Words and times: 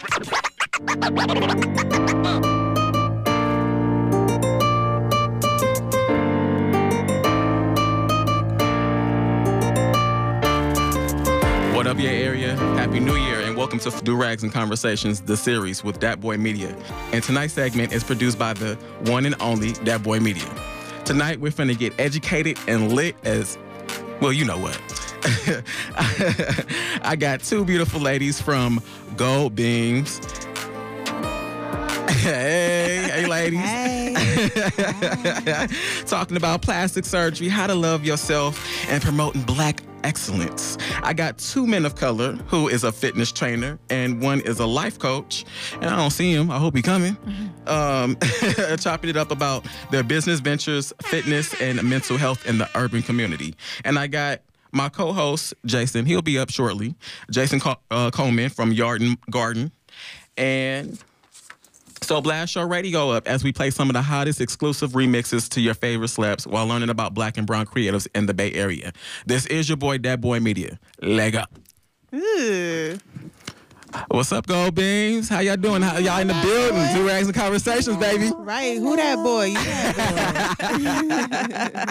What 0.00 0.16
up, 11.86 11.98
your 11.98 12.10
area? 12.10 12.56
Happy 12.76 12.98
New 12.98 13.14
Year 13.14 13.40
and 13.40 13.54
welcome 13.54 13.78
to 13.80 13.90
Do 14.02 14.16
Rags 14.16 14.42
and 14.42 14.50
Conversations, 14.50 15.20
the 15.20 15.36
series 15.36 15.84
with 15.84 16.00
Dat 16.00 16.18
Boy 16.18 16.38
Media. 16.38 16.74
And 17.12 17.22
tonight's 17.22 17.52
segment 17.52 17.92
is 17.92 18.02
produced 18.02 18.38
by 18.38 18.54
the 18.54 18.76
one 19.00 19.26
and 19.26 19.34
only 19.38 19.72
Dat 19.72 20.02
Boy 20.02 20.18
Media. 20.18 20.48
Tonight 21.04 21.40
we're 21.40 21.52
finna 21.52 21.76
get 21.78 21.92
educated 22.00 22.58
and 22.66 22.94
lit 22.94 23.16
as, 23.24 23.58
well, 24.22 24.32
you 24.32 24.46
know 24.46 24.56
what. 24.56 24.99
I 27.02 27.16
got 27.18 27.40
two 27.40 27.64
beautiful 27.64 28.00
ladies 28.00 28.40
from 28.40 28.82
Gold 29.16 29.54
Beams. 29.54 30.20
Hey, 32.20 33.08
hey, 33.10 33.26
ladies. 33.26 33.60
Talking 36.10 36.36
about 36.36 36.60
plastic 36.60 37.06
surgery, 37.06 37.48
how 37.48 37.66
to 37.66 37.74
love 37.74 38.04
yourself, 38.04 38.62
and 38.90 39.02
promoting 39.02 39.40
black 39.42 39.82
excellence. 40.04 40.76
I 41.02 41.14
got 41.14 41.38
two 41.38 41.66
men 41.66 41.86
of 41.86 41.94
color 41.94 42.32
who 42.48 42.68
is 42.68 42.84
a 42.84 42.92
fitness 42.92 43.32
trainer 43.32 43.78
and 43.88 44.20
one 44.20 44.40
is 44.40 44.58
a 44.58 44.66
life 44.66 44.98
coach. 44.98 45.44
And 45.74 45.86
I 45.86 45.96
don't 45.96 46.10
see 46.10 46.32
him. 46.32 46.50
I 46.50 46.58
hope 46.58 46.76
he 46.76 46.82
coming. 46.82 47.16
Um, 47.66 48.18
chopping 48.78 49.10
it 49.10 49.16
up 49.16 49.30
about 49.30 49.66
their 49.90 50.02
business 50.02 50.40
ventures, 50.40 50.92
fitness, 51.02 51.58
and 51.60 51.82
mental 51.82 52.18
health 52.18 52.46
in 52.46 52.58
the 52.58 52.68
urban 52.74 53.02
community. 53.02 53.54
And 53.84 53.98
I 53.98 54.08
got 54.08 54.40
my 54.72 54.88
co-host 54.88 55.54
Jason. 55.64 56.06
He'll 56.06 56.22
be 56.22 56.38
up 56.38 56.50
shortly. 56.50 56.94
Jason 57.30 57.60
uh, 57.90 58.10
Coleman 58.10 58.50
from 58.50 58.72
Yard 58.72 59.00
and 59.02 59.18
Garden, 59.30 59.72
and 60.36 60.98
so 62.02 62.20
blast 62.20 62.56
your 62.56 62.66
radio 62.66 63.10
up 63.10 63.28
as 63.28 63.44
we 63.44 63.52
play 63.52 63.70
some 63.70 63.88
of 63.88 63.94
the 63.94 64.02
hottest 64.02 64.40
exclusive 64.40 64.92
remixes 64.92 65.48
to 65.50 65.60
your 65.60 65.74
favorite 65.74 66.08
slaps 66.08 66.46
while 66.46 66.66
learning 66.66 66.90
about 66.90 67.14
black 67.14 67.36
and 67.36 67.46
brown 67.46 67.66
creatives 67.66 68.08
in 68.14 68.26
the 68.26 68.34
Bay 68.34 68.52
Area. 68.52 68.92
This 69.26 69.46
is 69.46 69.68
your 69.68 69.76
boy, 69.76 69.98
Dat 69.98 70.20
Boy 70.20 70.40
Media. 70.40 70.78
Leg 71.00 71.36
up. 71.36 71.50
Ooh. 72.14 72.98
What's 74.08 74.30
up, 74.32 74.46
Gold 74.46 74.74
Beams? 74.74 75.28
How 75.28 75.40
y'all 75.40 75.56
doing? 75.56 75.82
How 75.82 75.98
y'all 75.98 76.20
in 76.20 76.28
the 76.28 76.34
building? 76.42 76.94
Do 76.94 77.06
Rags 77.06 77.26
and 77.26 77.34
conversations, 77.34 77.96
baby. 77.96 78.30
Right, 78.36 78.78
who 78.78 78.96
that 78.96 79.16
boy? 79.16 79.46
You 79.46 79.54
that 79.54 79.94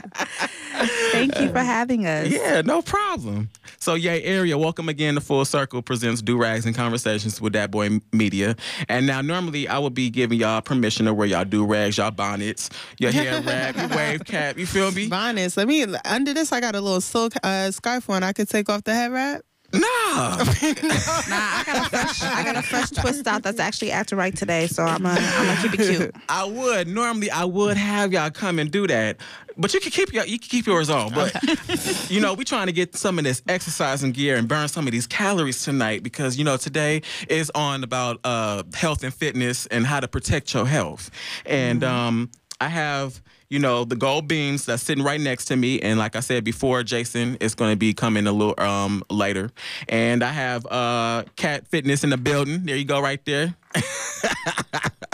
boy. 0.03 0.85
Thank 1.11 1.39
you 1.39 1.49
for 1.49 1.59
having 1.59 2.05
us. 2.05 2.29
Yeah, 2.29 2.61
no 2.61 2.81
problem. 2.81 3.49
So, 3.79 3.95
yay, 3.95 4.23
area, 4.23 4.57
welcome 4.57 4.87
again 4.87 5.15
to 5.15 5.21
Full 5.21 5.43
Circle 5.43 5.81
presents 5.81 6.21
Do 6.21 6.37
Rags 6.37 6.65
and 6.65 6.75
Conversations 6.75 7.41
with 7.41 7.53
That 7.53 7.71
Boy 7.71 7.99
Media. 8.13 8.55
And 8.87 9.05
now, 9.05 9.21
normally, 9.21 9.67
I 9.67 9.77
would 9.77 9.93
be 9.93 10.09
giving 10.09 10.39
y'all 10.39 10.61
permission 10.61 11.05
to 11.05 11.13
wear 11.13 11.27
y'all 11.27 11.45
do 11.45 11.65
rags, 11.65 11.97
y'all 11.97 12.11
bonnets, 12.11 12.69
your 12.97 13.11
hair 13.11 13.41
wrap, 13.45 13.75
your 13.75 13.89
wave 13.97 14.23
cap. 14.25 14.57
You 14.57 14.65
feel 14.65 14.91
me? 14.91 15.07
Bonnets. 15.07 15.57
Let 15.57 15.67
me 15.67 15.83
under 16.05 16.33
this. 16.33 16.51
I 16.51 16.61
got 16.61 16.75
a 16.75 16.81
little 16.81 17.01
silk 17.01 17.33
uh, 17.43 17.71
scarf 17.71 18.09
on. 18.09 18.23
I 18.23 18.31
could 18.31 18.47
take 18.47 18.69
off 18.69 18.83
the 18.83 18.93
head 18.93 19.11
wrap. 19.11 19.41
Nah. 19.73 19.79
Nah, 19.79 20.41
I 20.41 21.63
got 21.65 21.85
a 21.85 21.89
fresh, 21.89 22.23
I 22.23 22.43
got 22.43 22.55
a 22.55 22.61
fresh 22.61 22.89
twist 22.89 23.27
out 23.27 23.43
that's 23.43 23.59
actually 23.59 23.91
acting 23.91 24.17
right 24.17 24.35
today, 24.35 24.67
so 24.67 24.83
I'm 24.83 25.03
gonna, 25.03 25.19
I'm 25.19 25.45
gonna 25.45 25.61
keep 25.61 25.79
it 25.79 25.97
cute. 25.97 26.15
I 26.27 26.43
would 26.45 26.87
normally 26.87 27.29
I 27.29 27.45
would 27.45 27.77
have 27.77 28.11
y'all 28.11 28.31
come 28.31 28.57
and 28.59 28.71
do 28.71 28.87
that, 28.87 29.17
but 29.57 29.73
you 29.73 29.79
can 29.79 29.91
keep 29.91 30.11
your 30.11 30.25
you 30.25 30.39
can 30.39 30.49
keep 30.49 30.65
yours 30.65 30.89
on. 30.89 31.13
But 31.13 31.35
you 32.09 32.19
know 32.19 32.33
we 32.33 32.45
trying 32.45 32.67
to 32.67 32.73
get 32.73 32.95
some 32.95 33.19
of 33.19 33.25
this 33.25 33.41
exercising 33.47 34.11
gear 34.11 34.37
and 34.37 34.47
burn 34.47 34.67
some 34.67 34.87
of 34.87 34.91
these 34.91 35.05
calories 35.05 35.63
tonight 35.63 36.01
because 36.01 36.37
you 36.37 36.43
know 36.43 36.57
today 36.57 37.03
is 37.27 37.51
on 37.53 37.83
about 37.83 38.19
uh, 38.23 38.63
health 38.73 39.03
and 39.03 39.13
fitness 39.13 39.67
and 39.67 39.85
how 39.85 39.99
to 39.99 40.07
protect 40.07 40.53
your 40.53 40.65
health. 40.65 41.11
And 41.45 41.83
um, 41.83 42.31
I 42.61 42.67
have 42.67 43.21
you 43.49 43.59
know 43.59 43.83
the 43.83 43.95
gold 43.95 44.27
beams 44.27 44.65
that's 44.65 44.83
sitting 44.83 45.03
right 45.03 45.19
next 45.19 45.45
to 45.45 45.55
me, 45.55 45.79
and 45.81 45.97
like 45.97 46.15
I 46.15 46.19
said 46.19 46.43
before, 46.43 46.83
Jason 46.83 47.35
is 47.39 47.55
going 47.55 47.71
to 47.71 47.77
be 47.77 47.93
coming 47.93 48.27
a 48.27 48.31
little 48.31 48.59
um, 48.59 49.03
later. 49.09 49.51
And 49.87 50.23
I 50.23 50.31
have 50.31 50.65
uh, 50.67 51.23
Cat 51.35 51.67
Fitness 51.67 52.03
in 52.03 52.11
the 52.11 52.17
building. 52.17 52.63
There 52.63 52.75
you 52.75 52.85
go, 52.85 53.01
right 53.01 53.23
there. 53.25 53.55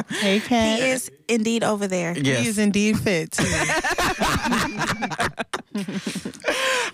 Hey, 0.09 0.39
cat. 0.39 0.79
He 0.79 0.89
is 0.89 1.11
indeed 1.27 1.63
over 1.63 1.87
there. 1.87 2.17
Yes. 2.17 2.41
He 2.41 2.47
is 2.47 2.59
indeed 2.59 2.99
fit. 2.99 3.37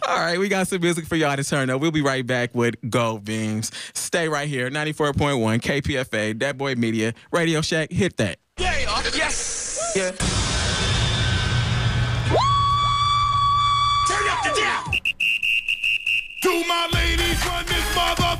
All 0.07 0.17
right, 0.17 0.39
we 0.39 0.47
got 0.49 0.67
some 0.67 0.81
music 0.81 1.05
for 1.05 1.15
y'all 1.15 1.35
to 1.35 1.43
turn 1.43 1.69
up. 1.69 1.81
We'll 1.81 1.91
be 1.91 2.01
right 2.01 2.25
back 2.25 2.55
with 2.55 2.75
Gold 2.89 3.25
Beams. 3.25 3.71
Stay 3.93 4.27
right 4.27 4.47
here, 4.47 4.69
94.1 4.69 5.61
KPFA, 5.61 6.39
That 6.39 6.57
Boy 6.57 6.75
Media, 6.75 7.13
Radio 7.31 7.61
Shack. 7.61 7.91
Hit 7.91 8.17
that. 8.17 8.39
Yeah, 8.57 8.79
yes. 9.13 9.50
Yeah. 9.93 10.11
Turn 10.11 10.25
up 14.29 14.43
the 14.45 14.51
down. 14.55 14.85
To 16.43 16.63
my 16.65 16.87
ladies, 16.93 17.45
run 17.45 17.65
this 17.65 17.83
mother, 17.93 18.37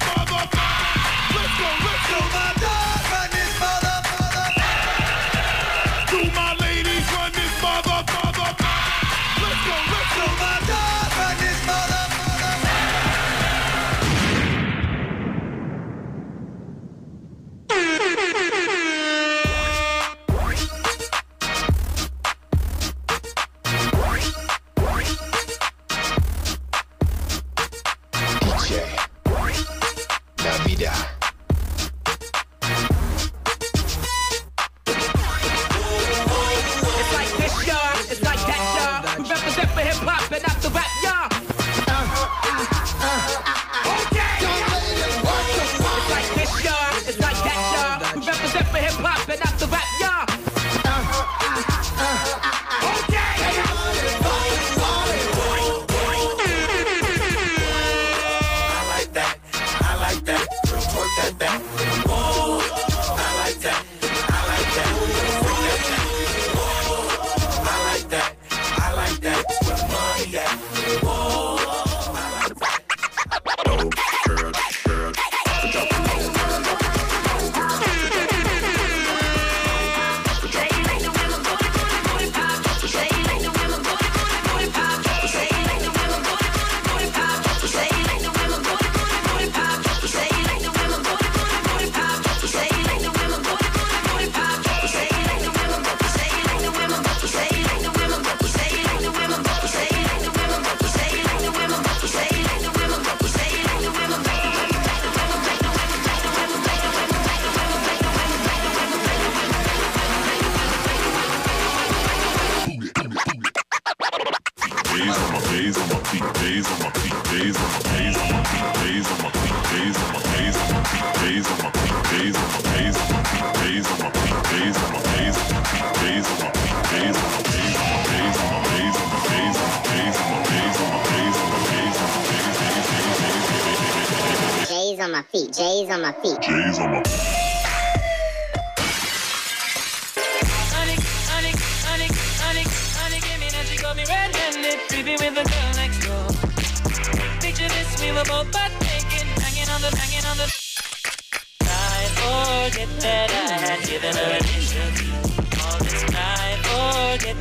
on 135.14 135.18
my 135.18 135.24
feet. 135.24 135.54
J's 135.54 135.90
on 135.90 136.02
my 136.02 136.12
feet. 136.14 136.42
J's 136.42 136.80
on 136.80 136.92
my 136.92 137.04
feet. 137.04 137.18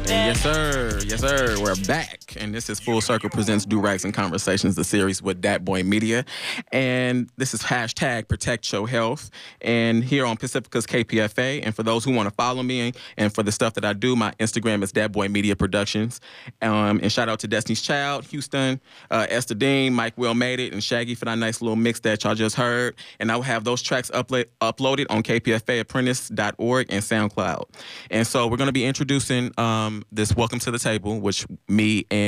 Yes, 0.08 0.42
sir. 0.42 1.00
Yes, 1.06 1.20
sir. 1.20 1.56
We're 1.60 1.74
back. 1.86 2.29
And 2.38 2.54
this 2.54 2.70
is 2.70 2.78
Full 2.78 3.00
Circle 3.00 3.30
Presents 3.30 3.64
Do 3.64 3.80
Rags 3.80 4.04
and 4.04 4.14
Conversations, 4.14 4.76
the 4.76 4.84
series 4.84 5.22
with 5.22 5.40
Dat 5.40 5.64
Boy 5.64 5.82
Media. 5.82 6.24
And 6.70 7.28
this 7.36 7.54
is 7.54 7.62
hashtag 7.62 8.28
Protect 8.28 8.70
Your 8.72 8.88
Health. 8.88 9.30
And 9.60 10.04
here 10.04 10.24
on 10.24 10.36
Pacifica's 10.36 10.86
KPFA. 10.86 11.60
And 11.64 11.74
for 11.74 11.82
those 11.82 12.04
who 12.04 12.12
want 12.12 12.28
to 12.28 12.34
follow 12.34 12.62
me 12.62 12.92
and 13.16 13.34
for 13.34 13.42
the 13.42 13.50
stuff 13.50 13.74
that 13.74 13.84
I 13.84 13.94
do, 13.94 14.14
my 14.14 14.32
Instagram 14.38 14.82
is 14.82 14.92
Dat 14.92 15.12
Boy 15.12 15.28
Media 15.28 15.56
Productions. 15.56 16.20
Um, 16.62 17.00
and 17.02 17.10
shout 17.10 17.28
out 17.28 17.40
to 17.40 17.48
Destiny's 17.48 17.82
Child, 17.82 18.26
Houston, 18.26 18.80
uh, 19.10 19.26
Esther 19.28 19.54
Dean, 19.54 19.92
Mike 19.92 20.16
Will 20.16 20.34
Made 20.34 20.60
It, 20.60 20.72
and 20.72 20.84
Shaggy 20.84 21.14
for 21.14 21.24
that 21.24 21.38
nice 21.38 21.60
little 21.60 21.76
mix 21.76 22.00
that 22.00 22.22
y'all 22.22 22.34
just 22.34 22.56
heard. 22.56 22.94
And 23.18 23.32
I 23.32 23.36
will 23.36 23.42
have 23.42 23.64
those 23.64 23.82
tracks 23.82 24.10
upla- 24.10 24.46
uploaded 24.60 25.06
on 25.10 25.22
kpfaapprentice.org 25.22 26.86
and 26.90 27.02
SoundCloud. 27.02 27.64
And 28.10 28.26
so 28.26 28.46
we're 28.46 28.56
going 28.56 28.68
to 28.68 28.72
be 28.72 28.84
introducing 28.84 29.52
um, 29.58 30.04
this 30.12 30.36
Welcome 30.36 30.60
to 30.60 30.70
the 30.70 30.78
Table, 30.78 31.20
which 31.20 31.46
me 31.68 32.06
and 32.10 32.19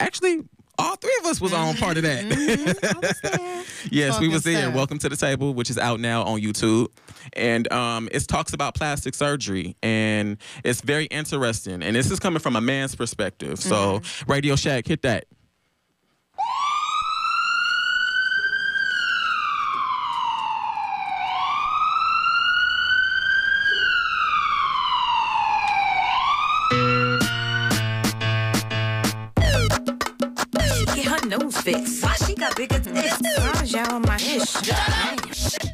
actually 0.00 0.44
all 0.78 0.96
three 0.96 1.16
of 1.20 1.26
us 1.26 1.40
was 1.40 1.52
on 1.52 1.74
part 1.76 1.96
of 1.96 2.04
that. 2.04 3.64
yes, 3.90 4.20
we 4.20 4.28
was 4.28 4.44
there. 4.44 4.70
Welcome 4.70 4.98
to 4.98 5.08
the 5.08 5.16
Table, 5.16 5.52
which 5.52 5.70
is 5.70 5.78
out 5.78 5.98
now 5.98 6.22
on 6.22 6.40
YouTube. 6.40 6.88
And 7.32 7.70
um, 7.72 8.08
it 8.12 8.26
talks 8.28 8.52
about 8.52 8.74
plastic 8.74 9.14
surgery. 9.14 9.76
And 9.82 10.38
it's 10.64 10.80
very 10.80 11.06
interesting. 11.06 11.82
And 11.82 11.96
this 11.96 12.10
is 12.10 12.20
coming 12.20 12.38
from 12.38 12.54
a 12.54 12.60
man's 12.60 12.94
perspective. 12.94 13.58
So, 13.58 14.02
Radio 14.28 14.54
Shack, 14.54 14.86
hit 14.86 15.02
that. 15.02 15.26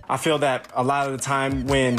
I 0.06 0.16
feel 0.18 0.38
that 0.38 0.68
a 0.74 0.82
lot 0.82 1.06
of 1.06 1.12
the 1.12 1.18
time 1.18 1.66
when 1.66 1.98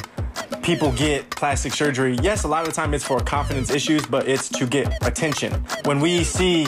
people 0.65 0.91
get 0.93 1.29
plastic 1.29 1.73
surgery, 1.73 2.17
yes, 2.23 2.43
a 2.43 2.47
lot 2.47 2.63
of 2.63 2.69
the 2.69 2.73
time 2.73 2.93
it's 2.93 3.03
for 3.03 3.19
confidence 3.19 3.69
issues, 3.69 4.05
but 4.05 4.27
it's 4.27 4.49
to 4.49 4.65
get 4.65 5.05
attention. 5.05 5.53
When 5.83 5.99
we 5.99 6.23
see 6.23 6.65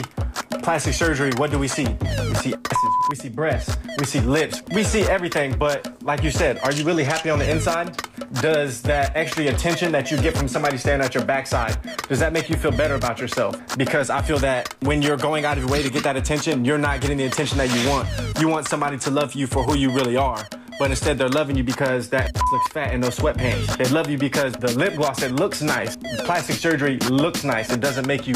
plastic 0.62 0.94
surgery, 0.94 1.32
what 1.36 1.50
do 1.50 1.58
we 1.58 1.66
see? 1.66 1.84
We 2.00 2.34
see 2.34 2.54
asses, 2.54 2.92
we 3.10 3.16
see 3.16 3.28
breasts, 3.28 3.76
we 3.98 4.04
see 4.04 4.20
lips, 4.20 4.62
we 4.72 4.84
see 4.84 5.02
everything, 5.02 5.56
but 5.58 6.00
like 6.02 6.22
you 6.22 6.30
said, 6.30 6.58
are 6.60 6.72
you 6.72 6.84
really 6.84 7.04
happy 7.04 7.28
on 7.30 7.38
the 7.38 7.50
inside? 7.50 7.96
Does 8.34 8.82
that 8.82 9.16
extra 9.16 9.46
attention 9.46 9.90
that 9.92 10.10
you 10.10 10.20
get 10.20 10.36
from 10.36 10.46
somebody 10.46 10.76
standing 10.76 11.04
at 11.04 11.14
your 11.14 11.24
backside, 11.24 11.76
does 12.08 12.20
that 12.20 12.32
make 12.32 12.48
you 12.48 12.56
feel 12.56 12.70
better 12.70 12.94
about 12.94 13.18
yourself? 13.18 13.56
Because 13.76 14.10
I 14.10 14.22
feel 14.22 14.38
that 14.38 14.74
when 14.80 15.02
you're 15.02 15.16
going 15.16 15.44
out 15.44 15.56
of 15.56 15.64
your 15.64 15.72
way 15.72 15.82
to 15.82 15.90
get 15.90 16.04
that 16.04 16.16
attention, 16.16 16.64
you're 16.64 16.78
not 16.78 17.00
getting 17.00 17.16
the 17.16 17.24
attention 17.24 17.58
that 17.58 17.74
you 17.74 17.88
want. 17.88 18.08
You 18.40 18.48
want 18.48 18.68
somebody 18.68 18.98
to 18.98 19.10
love 19.10 19.34
you 19.34 19.46
for 19.46 19.64
who 19.64 19.76
you 19.76 19.90
really 19.90 20.16
are 20.16 20.46
but 20.78 20.90
instead 20.90 21.18
they're 21.18 21.28
loving 21.28 21.56
you 21.56 21.64
because 21.64 22.08
that 22.10 22.34
looks 22.52 22.68
fat 22.68 22.94
in 22.94 23.00
those 23.00 23.18
sweatpants. 23.18 23.76
They 23.76 23.88
love 23.90 24.10
you 24.10 24.18
because 24.18 24.52
the 24.54 24.72
lip 24.78 24.96
gloss 24.96 25.22
it 25.22 25.32
looks 25.32 25.62
nice. 25.62 25.96
Plastic 25.96 26.56
surgery 26.56 26.98
looks 27.10 27.44
nice. 27.44 27.70
It 27.72 27.80
doesn't 27.80 28.06
make 28.06 28.26
you 28.26 28.34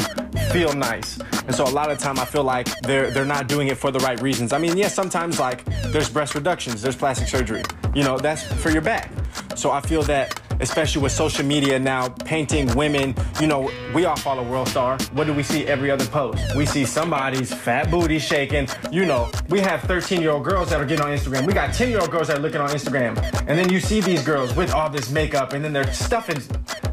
feel 0.51 0.73
nice. 0.73 1.19
And 1.47 1.55
so 1.55 1.65
a 1.65 1.69
lot 1.69 1.91
of 1.91 1.97
time 1.97 2.19
I 2.19 2.25
feel 2.25 2.43
like 2.43 2.67
they're 2.81 3.09
they're 3.11 3.25
not 3.25 3.47
doing 3.47 3.67
it 3.67 3.77
for 3.77 3.91
the 3.91 3.99
right 3.99 4.21
reasons. 4.21 4.53
I 4.53 4.57
mean, 4.57 4.77
yes, 4.77 4.93
sometimes 4.93 5.39
like 5.39 5.65
there's 5.91 6.09
breast 6.09 6.35
reductions, 6.35 6.81
there's 6.81 6.95
plastic 6.95 7.27
surgery. 7.27 7.63
You 7.93 8.03
know, 8.03 8.17
that's 8.17 8.43
for 8.43 8.69
your 8.69 8.81
back. 8.81 9.11
So 9.55 9.71
I 9.71 9.81
feel 9.81 10.03
that 10.03 10.39
especially 10.63 11.01
with 11.01 11.11
social 11.11 11.45
media 11.45 11.77
now 11.77 12.07
painting 12.09 12.73
women, 12.75 13.13
you 13.39 13.47
know, 13.47 13.69
we 13.93 14.05
all 14.05 14.15
follow 14.15 14.43
World 14.43 14.69
Star. 14.69 14.97
What 15.11 15.27
do 15.27 15.33
we 15.33 15.43
see 15.43 15.67
every 15.67 15.91
other 15.91 16.05
post? 16.05 16.55
We 16.55 16.65
see 16.65 16.85
somebody's 16.85 17.53
fat 17.53 17.91
booty 17.91 18.17
shaking. 18.17 18.67
You 18.91 19.05
know, 19.05 19.29
we 19.49 19.59
have 19.59 19.81
13 19.81 20.21
year 20.21 20.31
old 20.31 20.45
girls 20.45 20.69
that 20.69 20.79
are 20.79 20.85
getting 20.85 21.05
on 21.05 21.11
Instagram. 21.11 21.45
We 21.45 21.53
got 21.53 21.73
10 21.73 21.89
year 21.89 21.99
old 21.99 22.11
girls 22.11 22.29
that 22.29 22.37
are 22.37 22.41
looking 22.41 22.61
on 22.61 22.69
Instagram. 22.69 23.17
And 23.47 23.59
then 23.59 23.69
you 23.69 23.79
see 23.79 23.99
these 23.99 24.23
girls 24.23 24.55
with 24.55 24.73
all 24.73 24.89
this 24.89 25.11
makeup 25.11 25.53
and 25.53 25.63
then 25.63 25.73
they're 25.73 25.91
stuffing, 25.93 26.41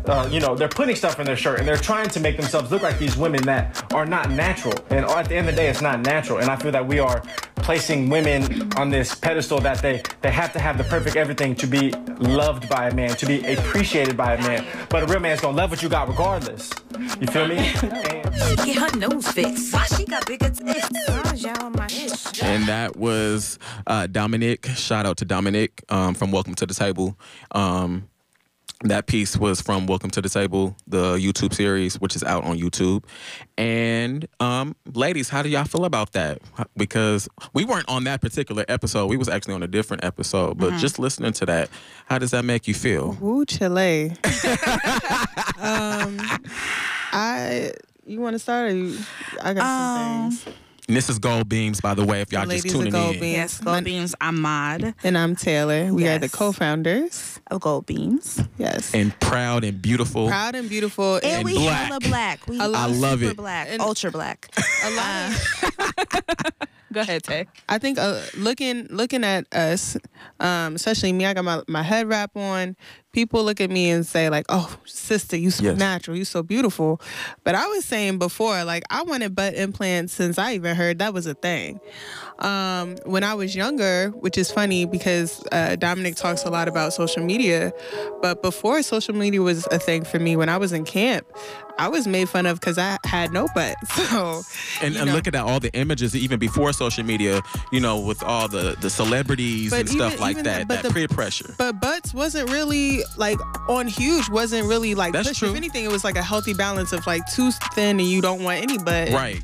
uh, 0.06 0.29
you 0.31 0.41
know, 0.41 0.55
they're 0.55 0.69
putting 0.69 0.97
stuff 0.97 1.19
in 1.20 1.26
their 1.26 1.37
shirt 1.37 1.58
and 1.58 1.69
they're 1.69 1.76
trying 1.76 2.08
to 2.11 2.20
make 2.20 2.37
themselves 2.37 2.70
look 2.70 2.82
like 2.82 2.99
these 2.99 3.17
women 3.17 3.43
that 3.44 3.93
are 3.93 4.06
not 4.06 4.31
natural. 4.31 4.75
And 4.91 5.05
at 5.05 5.29
the 5.29 5.37
end 5.37 5.49
of 5.49 5.55
the 5.55 5.61
day, 5.61 5.69
it's 5.69 5.82
not 5.82 6.00
natural. 6.00 6.38
And 6.38 6.50
I 6.50 6.56
feel 6.56 6.73
that 6.73 6.87
we 6.87 6.99
are 6.99 7.23
placing 7.56 8.08
women 8.08 8.73
on 8.76 8.91
this 8.91 9.14
pedestal 9.14 9.61
that 9.61 9.82
they, 9.82 10.02
they 10.23 10.31
have 10.31 10.52
to 10.55 10.58
have 10.58 10.79
the 10.79 10.85
perfect 10.85 11.17
everything 11.17 11.55
to 11.56 11.67
be 11.67 11.91
loved 12.19 12.69
by 12.69 12.88
a 12.88 12.94
man, 12.94 13.11
to 13.17 13.26
be 13.26 13.44
appreciated 13.55 14.17
by 14.17 14.35
a 14.35 14.38
man. 14.43 14.67
But 14.88 15.02
a 15.02 15.06
real 15.06 15.20
man's 15.20 15.41
gonna 15.41 15.56
love 15.56 15.70
what 15.70 15.82
you 15.82 15.88
got 15.88 16.08
regardless. 16.08 16.70
You 17.20 17.26
feel 17.26 17.47
me? 17.47 17.58
And- 17.58 18.31
Get 18.64 18.76
her 18.76 18.97
nose 18.99 19.29
fixed. 19.29 19.75
She 19.97 20.05
got 20.06 20.26
bigger 20.26 20.49
tits? 20.50 20.88
Why 21.08 21.31
was 21.31 21.43
y'all 21.43 21.62
on 21.64 21.73
my 21.73 21.87
ish? 21.87 22.43
And 22.43 22.67
that 22.67 22.97
was 22.97 23.58
uh, 23.87 24.06
Dominic. 24.06 24.67
Shout 24.67 25.06
out 25.06 25.17
to 25.19 25.25
Dominic 25.25 25.82
um, 25.88 26.14
from 26.14 26.31
Welcome 26.31 26.55
to 26.56 26.67
the 26.67 26.75
Table. 26.75 27.19
Um, 27.52 28.08
that 28.85 29.06
piece 29.06 29.37
was 29.37 29.61
from 29.61 29.87
Welcome 29.87 30.09
to 30.11 30.23
the 30.23 30.29
Table, 30.31 30.75
the 30.87 31.17
YouTube 31.17 31.53
series, 31.53 32.00
which 32.00 32.17
is 32.17 32.25
out 32.25 32.44
on 32.44 32.59
YouTube. 32.59 33.05
And 33.59 34.27
um, 34.41 34.75
ladies, 34.94 35.29
how 35.29 35.43
do 35.43 35.50
y'all 35.50 35.65
feel 35.65 35.85
about 35.85 36.12
that? 36.12 36.41
Because 36.77 37.29
we 37.53 37.65
weren't 37.67 37.88
on 37.91 38.05
that 38.05 38.23
particular 38.23 38.65
episode. 38.69 39.09
We 39.09 39.19
was 39.19 39.29
actually 39.29 39.53
on 39.55 39.62
a 39.62 39.67
different 39.69 40.03
episode. 40.03 40.56
But 40.56 40.79
just 40.79 40.99
listening 40.99 41.35
to 41.35 41.47
that, 41.47 41.69
how 42.06 42.19
does 42.19 42.31
that 42.31 42.44
make 42.47 42.67
you 42.67 42.73
feel? 42.75 43.19
Woo, 43.21 43.44
Chile. 43.44 44.11
um, 45.59 46.19
I. 47.12 47.73
You 48.06 48.21
want 48.21 48.35
to 48.35 48.38
start? 48.38 48.73
Or 48.73 48.75
you, 48.75 48.99
I 49.43 49.53
got 49.55 49.62
Um, 49.62 50.31
some 50.33 50.41
things. 50.47 50.56
And 50.90 50.96
this 50.96 51.08
is 51.08 51.20
Gold 51.20 51.48
Beams, 51.48 51.81
by 51.81 51.94
the 51.94 52.04
way, 52.04 52.20
if 52.20 52.32
y'all 52.32 52.44
Ladies 52.46 52.64
just 52.64 52.75
of 52.75 52.81
tuning 52.81 52.92
Gold 52.92 53.14
in. 53.14 53.20
Beams. 53.20 53.37
Yes, 53.37 53.60
Gold 53.60 53.84
Beams. 53.84 54.12
I'm 54.20 54.40
Mod 54.40 54.92
And 55.04 55.16
I'm 55.16 55.37
Taylor. 55.37 55.94
We 55.94 56.08
are 56.08 56.19
the 56.19 56.28
co-founders. 56.28 57.38
of 57.48 57.60
Gold 57.60 57.87
Beams. 57.87 58.42
Yes. 58.59 58.92
And 58.92 59.16
proud 59.20 59.62
and 59.62 59.80
beautiful. 59.80 60.26
Proud 60.26 60.56
and 60.56 60.68
beautiful. 60.68 61.14
And, 61.18 61.25
And, 61.26 61.44
we 61.44 61.52
black. 61.52 61.87
hella 61.87 62.00
black. 62.00 62.44
We 62.49 62.59
I 62.59 62.64
are 62.64 62.88
love 62.88 63.20
super 63.20 63.30
it. 63.30 63.37
black, 63.37 63.68
And- 63.70 63.80
ultra 63.80 64.11
black. 64.11 64.49
a 64.85 64.90
lot 64.90 65.30
of 65.30 66.52
Go 66.92 67.02
ahead, 67.02 67.23
Tay. 67.23 67.47
I 67.68 67.78
think 67.78 67.97
uh, 67.97 68.20
looking 68.37 68.88
looking 68.90 69.23
at 69.23 69.47
us, 69.54 69.97
um, 70.40 70.75
especially 70.75 71.12
me, 71.12 71.25
I 71.25 71.35
got 71.35 71.44
my, 71.44 71.62
my 71.68 71.85
head 71.85 72.09
wrap 72.09 72.37
on. 72.37 72.76
People 73.12 73.43
look 73.43 73.61
at 73.61 73.71
me 73.71 73.90
and 73.90 74.07
say 74.07 74.31
like, 74.31 74.47
"Oh, 74.49 74.73
sister, 74.85 75.37
you 75.37 75.50
so 75.50 75.64
Yes. 75.64 75.76
natural, 75.79 76.17
you 76.17 76.25
so 76.25 76.43
beautiful." 76.45 77.00
But 77.43 77.57
I 77.57 77.67
was 77.67 77.85
saying 77.85 78.19
before, 78.19 78.62
like 78.64 78.85
I 78.88 79.02
wanted 79.02 79.35
butt 79.35 79.55
implants 79.55 80.12
since 80.12 80.38
I 80.38 80.55
even 80.55 80.76
heard 80.76 81.00
that 81.00 81.12
was 81.12 81.26
a 81.26 81.35
thing. 81.35 81.81
Um, 82.38 82.97
when 83.05 83.23
I 83.25 83.35
was 83.35 83.55
younger, 83.55 84.11
which 84.11 84.38
is 84.38 84.50
funny 84.50 84.85
because 84.87 85.43
uh, 85.52 85.76
Dominic 85.76 86.14
talks 86.17 86.45
a 86.45 86.50
lot 86.50 86.69
about 86.69 86.93
social 86.95 87.23
media, 87.23 87.73
but 88.23 88.43
before 88.43 88.83
social 88.83 89.14
media 89.14 89.43
was 89.43 89.67
a 89.73 89.79
thing 89.79 90.05
for 90.05 90.19
me, 90.19 90.37
when 90.37 90.49
I 90.49 90.57
was 90.57 90.73
in 90.73 90.85
camp, 90.85 91.26
I 91.79 91.88
was 91.88 92.07
made 92.07 92.29
fun 92.31 92.47
of 92.47 92.59
because 92.59 92.79
I 92.79 92.97
had 93.05 93.33
no 93.33 93.47
butt. 93.55 93.76
So, 94.11 94.43
And, 94.83 94.95
you 94.95 95.00
and 95.00 95.09
know. 95.11 95.14
look 95.17 95.26
at 95.26 95.35
that, 95.35 95.45
all 95.45 95.61
the 95.61 95.73
images, 95.75 96.17
even 96.17 96.38
before 96.38 96.73
social 96.73 97.05
media, 97.05 97.43
you 97.73 97.81
know, 97.81 97.99
with 98.00 98.23
all 98.23 98.49
the, 98.49 98.75
the 98.81 98.88
celebrities 98.88 99.71
But 99.71 99.81
and 99.81 99.88
stuff 99.90 100.19
like 100.21 100.33
even 100.33 100.45
that, 100.45 100.59
that- 100.61 100.69
but 100.69 100.83
that 100.83 100.88
the- 100.88 100.95
peer 100.95 101.09
pressure. 101.09 101.55
But 101.59 101.79
butts 101.81 102.14
wasn't 102.14 102.50
really 102.50 103.00
like 103.16 103.38
on 103.69 103.87
huge. 103.87 104.28
Wasn't 104.30 104.66
really 104.66 104.95
like 104.95 105.12
That's 105.12 105.28
pushed. 105.28 105.40
true. 105.40 105.50
If 105.50 105.57
anything, 105.57 105.85
it 105.85 105.90
was 105.92 106.04
like 106.04 106.16
a 106.16 106.23
healthy 106.23 106.54
balance 106.54 106.92
of 106.92 107.07
like 107.07 107.23
too 107.33 107.50
thin 107.75 107.99
and 108.00 108.09
you 108.09 108.21
don't 108.21 108.42
want 108.42 108.62
any 108.62 108.78
butt. 108.78 109.11
Right. 109.11 109.42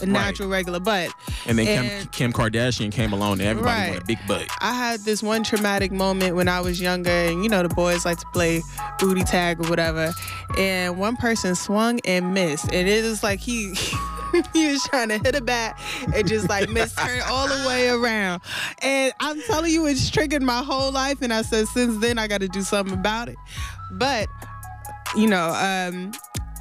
A 0.00 0.06
natural 0.06 0.48
regular 0.48 0.80
butt. 0.80 1.10
And 1.46 1.56
then 1.56 1.68
And- 1.68 2.10
Kim, 2.12 2.32
Kim 2.32 2.32
Kardashian 2.32 2.90
came 2.90 3.12
along 3.12 3.34
and 3.34 3.42
everybody 3.42 3.72
Right. 3.80 3.88
wanted 3.90 4.02
a 4.02 4.06
big 4.06 4.18
butt. 4.26 4.48
I 4.60 4.72
had 4.72 5.00
this 5.04 5.22
one 5.22 5.44
traumatic 5.44 5.92
moment 5.92 6.34
when 6.34 6.48
I 6.48 6.60
was 6.60 6.80
younger, 6.80 7.10
and 7.10 7.44
you 7.44 7.48
know 7.48 7.62
the 7.62 7.68
boys 7.68 8.04
like 8.04 8.18
to 8.18 8.26
play 8.32 8.62
booty 8.98 9.22
tag 9.22 9.64
or 9.64 9.68
whatever. 9.68 10.12
And 10.58 10.96
one 10.96 11.16
person 11.16 11.54
swung 11.54 12.00
and 12.04 12.34
missed, 12.34 12.64
and 12.72 12.88
it 12.88 13.04
was 13.04 13.22
like 13.22 13.38
he. 13.38 13.74
he 14.52 14.72
was 14.72 14.82
trying 14.84 15.08
to 15.08 15.18
hit 15.18 15.34
a 15.34 15.40
bat 15.40 15.78
and 16.14 16.26
just 16.26 16.48
like 16.48 16.68
her 16.68 17.20
all 17.26 17.48
the 17.48 17.64
way 17.66 17.88
around. 17.88 18.42
And 18.80 19.12
I'm 19.20 19.40
telling 19.42 19.72
you, 19.72 19.86
it's 19.86 20.10
triggered 20.10 20.42
my 20.42 20.62
whole 20.62 20.92
life. 20.92 21.22
And 21.22 21.32
I 21.32 21.42
said, 21.42 21.68
since 21.68 22.00
then, 22.00 22.18
I 22.18 22.28
got 22.28 22.40
to 22.40 22.48
do 22.48 22.62
something 22.62 22.94
about 22.94 23.28
it. 23.28 23.36
But, 23.92 24.28
you 25.16 25.26
know, 25.26 25.48
um, 25.50 26.12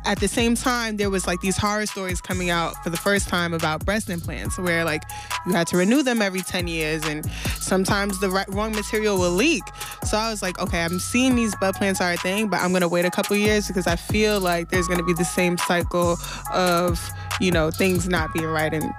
at 0.06 0.20
the 0.20 0.28
same 0.28 0.56
time, 0.56 0.98
there 0.98 1.10
was 1.10 1.28
like 1.28 1.42
these 1.42 1.58
horror 1.58 1.86
stories 1.86 2.22
coming 2.22 2.50
out 2.50 2.74
for 2.84 2.90
the 2.90 2.98
first 2.98 3.30
time 3.30 3.54
about 3.54 3.86
breast 3.86 4.10
implants, 4.10 4.58
where 4.58 4.84
like 4.84 5.04
you 5.46 5.54
had 5.54 5.68
to 5.68 5.78
renew 5.78 6.02
them 6.02 6.22
every 6.22 6.42
10 6.42 6.68
years, 6.68 7.06
and 7.06 7.30
sometimes 7.60 8.20
the 8.20 8.30
right, 8.30 8.50
wrong 8.50 8.72
material 8.72 9.18
will 9.18 9.32
leak. 9.32 9.64
So 10.06 10.18
I 10.18 10.30
was 10.32 10.42
like, 10.42 10.60
okay, 10.60 10.84
I'm 10.84 11.00
seeing 11.00 11.36
these 11.36 11.56
butt 11.56 11.76
plants 11.76 12.02
are 12.02 12.14
a 12.14 12.18
thing, 12.18 12.48
but 12.48 12.62
I'm 12.62 12.74
gonna 12.74 12.88
wait 12.88 13.06
a 13.06 13.12
couple 13.12 13.36
years 13.36 13.68
because 13.68 13.88
I 13.88 13.96
feel 13.96 14.40
like 14.40 14.70
there's 14.70 14.88
gonna 14.88 15.04
be 15.04 15.14
the 15.14 15.26
same 15.26 15.58
cycle 15.58 16.18
of, 16.52 17.00
you 17.42 17.52
know, 17.52 17.72
things 17.72 18.08
not 18.08 18.34
being 18.34 18.46
right. 18.46 18.74
And 18.74 18.92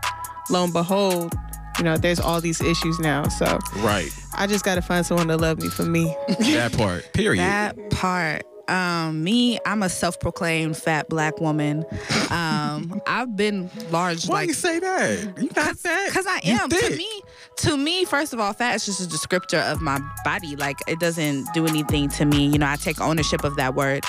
lo 0.50 0.64
and 0.64 0.72
behold, 0.72 1.34
you 1.78 1.84
know, 1.84 1.96
there's 1.96 2.20
all 2.20 2.40
these 2.40 2.61
issues 2.61 2.99
now. 2.99 3.28
So 3.28 3.58
Right. 3.76 4.11
I 4.34 4.46
just 4.46 4.64
got 4.64 4.75
to 4.76 4.82
find 4.82 5.04
someone 5.06 5.28
to 5.28 5.37
love 5.37 5.61
me 5.61 5.68
for 5.68 5.84
me. 5.84 6.14
That 6.28 6.72
part. 6.76 7.11
Period. 7.14 7.40
That 7.42 7.90
part. 7.90 8.44
Um, 8.68 9.25
me, 9.25 9.58
I'm 9.66 9.82
a 9.82 9.88
self-proclaimed 9.88 10.76
fat 10.76 11.08
black 11.08 11.40
woman. 11.40 11.84
Um, 12.30 13.02
I've 13.06 13.37
been 13.37 13.68
large 13.90 14.26
Why 14.28 14.37
like 14.40 14.49
you 14.49 14.54
say 14.54 14.78
that? 14.78 15.34
You 15.38 15.50
not 15.56 15.76
fat. 15.76 16.06
Because 16.08 16.26
I 16.26 16.40
am. 16.44 16.68
To 16.70 16.96
me, 16.96 17.22
to 17.59 17.76
me, 17.76 18.04
first 18.04 18.32
of 18.32 18.40
all, 18.40 18.52
fat 18.52 18.75
is 18.75 18.87
just 18.87 19.00
a 19.00 19.04
descriptor 19.04 19.62
of 19.71 19.80
my 19.80 20.00
body. 20.25 20.56
Like 20.56 20.78
it 20.87 20.99
doesn't 21.00 21.47
do 21.54 21.66
anything 21.66 22.09
to 22.11 22.25
me. 22.25 22.47
You 22.47 22.59
know, 22.59 22.66
I 22.66 22.76
take 22.76 23.00
ownership 23.00 23.44
of 23.44 23.56
that 23.56 23.75
word. 23.75 24.04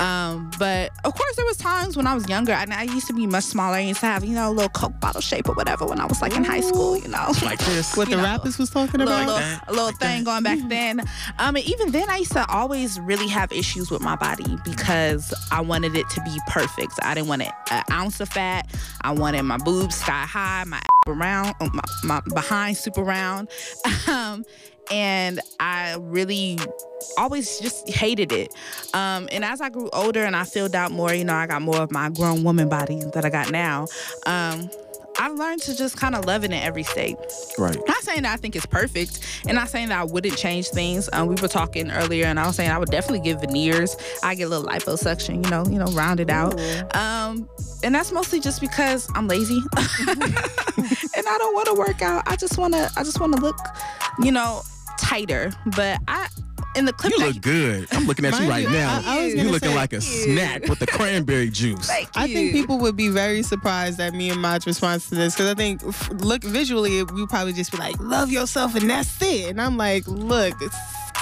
Um, 0.00 0.50
but 0.58 0.90
of 1.04 1.14
course, 1.14 1.36
there 1.36 1.44
was 1.44 1.56
times 1.56 1.96
when 1.96 2.06
I 2.06 2.14
was 2.14 2.28
younger, 2.28 2.52
and 2.52 2.72
I 2.72 2.84
used 2.84 3.06
to 3.08 3.12
be 3.12 3.26
much 3.26 3.44
smaller. 3.44 3.76
I 3.76 3.80
used 3.80 4.00
to 4.00 4.06
have, 4.06 4.24
you 4.24 4.34
know, 4.34 4.50
a 4.50 4.52
little 4.52 4.68
Coke 4.70 4.98
bottle 5.00 5.20
shape 5.20 5.48
or 5.48 5.54
whatever 5.54 5.84
when 5.86 6.00
I 6.00 6.06
was 6.06 6.22
like 6.22 6.36
in 6.36 6.44
high 6.44 6.60
school. 6.60 6.96
You 6.96 7.08
know, 7.08 7.32
Like 7.42 7.58
this. 7.60 7.96
What 7.96 8.08
You 8.08 8.16
the 8.16 8.22
know, 8.22 8.28
rappers 8.28 8.58
was 8.58 8.70
talking 8.70 9.00
little, 9.00 9.14
about? 9.14 9.26
little, 9.26 9.58
a 9.68 9.72
little 9.72 9.92
thing 9.98 10.24
going 10.24 10.42
back 10.42 10.58
then. 10.68 11.00
Um, 11.38 11.56
and 11.56 11.64
even 11.66 11.92
then, 11.92 12.08
I 12.10 12.18
used 12.18 12.32
to 12.32 12.46
always 12.50 12.98
really 13.00 13.28
have 13.28 13.52
issues 13.52 13.90
with 13.90 14.00
my 14.02 14.16
body 14.16 14.56
because 14.64 15.32
I 15.52 15.60
wanted 15.60 15.96
it 15.96 16.08
to 16.10 16.20
be 16.22 16.38
perfect. 16.48 16.92
I 17.02 17.14
didn't 17.14 17.28
want 17.28 17.42
it 17.42 17.52
an 17.70 17.82
ounce 17.90 18.20
of 18.20 18.28
fat. 18.28 18.66
I 19.02 19.12
wanted 19.12 19.42
my 19.42 19.58
boobs 19.58 19.96
sky 19.96 20.24
high, 20.26 20.64
my 20.64 20.80
around, 21.06 21.54
my, 21.60 21.82
my 22.02 22.20
behind 22.32 22.76
super 22.76 23.02
round, 23.02 23.48
um, 24.08 24.44
and 24.90 25.40
I 25.60 25.96
really 25.98 26.58
always 27.16 27.58
just 27.60 27.88
hated 27.88 28.32
it. 28.32 28.52
Um, 28.92 29.28
and 29.32 29.44
as 29.44 29.60
I 29.60 29.70
grew 29.70 29.88
older 29.92 30.24
and 30.24 30.36
I 30.36 30.44
filled 30.44 30.74
out 30.74 30.90
more, 30.90 31.12
you 31.12 31.24
know, 31.24 31.34
I 31.34 31.46
got 31.46 31.62
more 31.62 31.78
of 31.78 31.90
my 31.90 32.10
grown 32.10 32.44
woman 32.44 32.68
body 32.68 33.02
that 33.14 33.24
I 33.24 33.30
got 33.30 33.50
now. 33.50 33.86
Um, 34.26 34.68
I 35.18 35.28
learned 35.28 35.62
to 35.62 35.76
just 35.76 35.96
kind 35.96 36.14
of 36.14 36.24
love 36.24 36.44
it 36.44 36.46
in 36.46 36.52
every 36.54 36.82
state. 36.82 37.16
Right. 37.58 37.76
Not 37.86 38.02
saying 38.02 38.22
that 38.22 38.32
I 38.32 38.36
think 38.36 38.56
it's 38.56 38.66
perfect, 38.66 39.20
and 39.46 39.54
not 39.54 39.68
saying 39.68 39.88
that 39.88 39.98
I 40.00 40.04
wouldn't 40.04 40.36
change 40.36 40.68
things. 40.68 41.08
Um, 41.12 41.28
we 41.28 41.36
were 41.40 41.48
talking 41.48 41.90
earlier, 41.90 42.26
and 42.26 42.38
I 42.40 42.46
was 42.46 42.56
saying 42.56 42.70
I 42.70 42.78
would 42.78 42.90
definitely 42.90 43.20
give 43.20 43.40
veneers. 43.40 43.96
I 44.22 44.34
get 44.34 44.44
a 44.44 44.48
little 44.48 44.66
liposuction, 44.66 45.44
you 45.44 45.50
know, 45.50 45.64
you 45.66 45.78
know, 45.78 45.86
round 45.92 46.20
it 46.20 46.30
out. 46.30 46.60
Um, 46.94 47.48
and 47.82 47.94
that's 47.94 48.12
mostly 48.12 48.40
just 48.40 48.60
because 48.60 49.08
I'm 49.14 49.28
lazy, 49.28 49.60
and 49.76 51.26
I 51.26 51.36
don't 51.38 51.54
want 51.54 51.66
to 51.66 51.74
work 51.74 52.02
out. 52.02 52.24
I 52.26 52.36
just 52.36 52.58
wanna, 52.58 52.90
I 52.96 53.04
just 53.04 53.20
wanna 53.20 53.36
look, 53.36 53.58
you 54.20 54.32
know, 54.32 54.62
tighter. 54.98 55.52
But 55.76 56.00
I, 56.08 56.28
in 56.76 56.84
the 56.84 56.92
clip, 56.92 57.12
You 57.12 57.18
that 57.20 57.34
look 57.34 57.40
good. 57.42 57.88
I'm 57.92 58.06
looking 58.06 58.24
at 58.24 58.38
you 58.40 58.48
right 58.48 58.64
you, 58.64 58.70
now. 58.70 59.02
I- 59.04 59.18
I 59.20 59.26
you 59.26 59.36
gonna 59.36 59.50
looking 59.50 59.68
say- 59.70 59.74
like 59.74 59.92
a 59.92 60.00
snack 60.00 60.68
with 60.68 60.78
the 60.78 60.86
cranberry 60.86 61.48
juice. 61.50 61.86
Thank 61.86 62.08
I 62.14 62.26
think 62.26 62.52
people 62.52 62.78
would 62.78 62.96
be 62.96 63.08
very 63.08 63.42
surprised 63.42 64.00
at 64.00 64.14
me 64.14 64.30
and 64.30 64.40
Mod's 64.40 64.66
response 64.66 65.08
to 65.08 65.14
this 65.14 65.34
because 65.34 65.50
I 65.50 65.54
think, 65.54 65.82
look 66.22 66.42
visually, 66.42 67.02
we 67.04 67.26
probably 67.26 67.52
just 67.52 67.70
be 67.72 67.78
like, 67.78 67.96
"Love 68.00 68.30
yourself," 68.30 68.74
and 68.74 68.88
that's 68.90 69.20
it. 69.22 69.50
And 69.50 69.60
I'm 69.60 69.76
like, 69.76 70.04
"Look, 70.06 70.54
it's, 70.60 70.76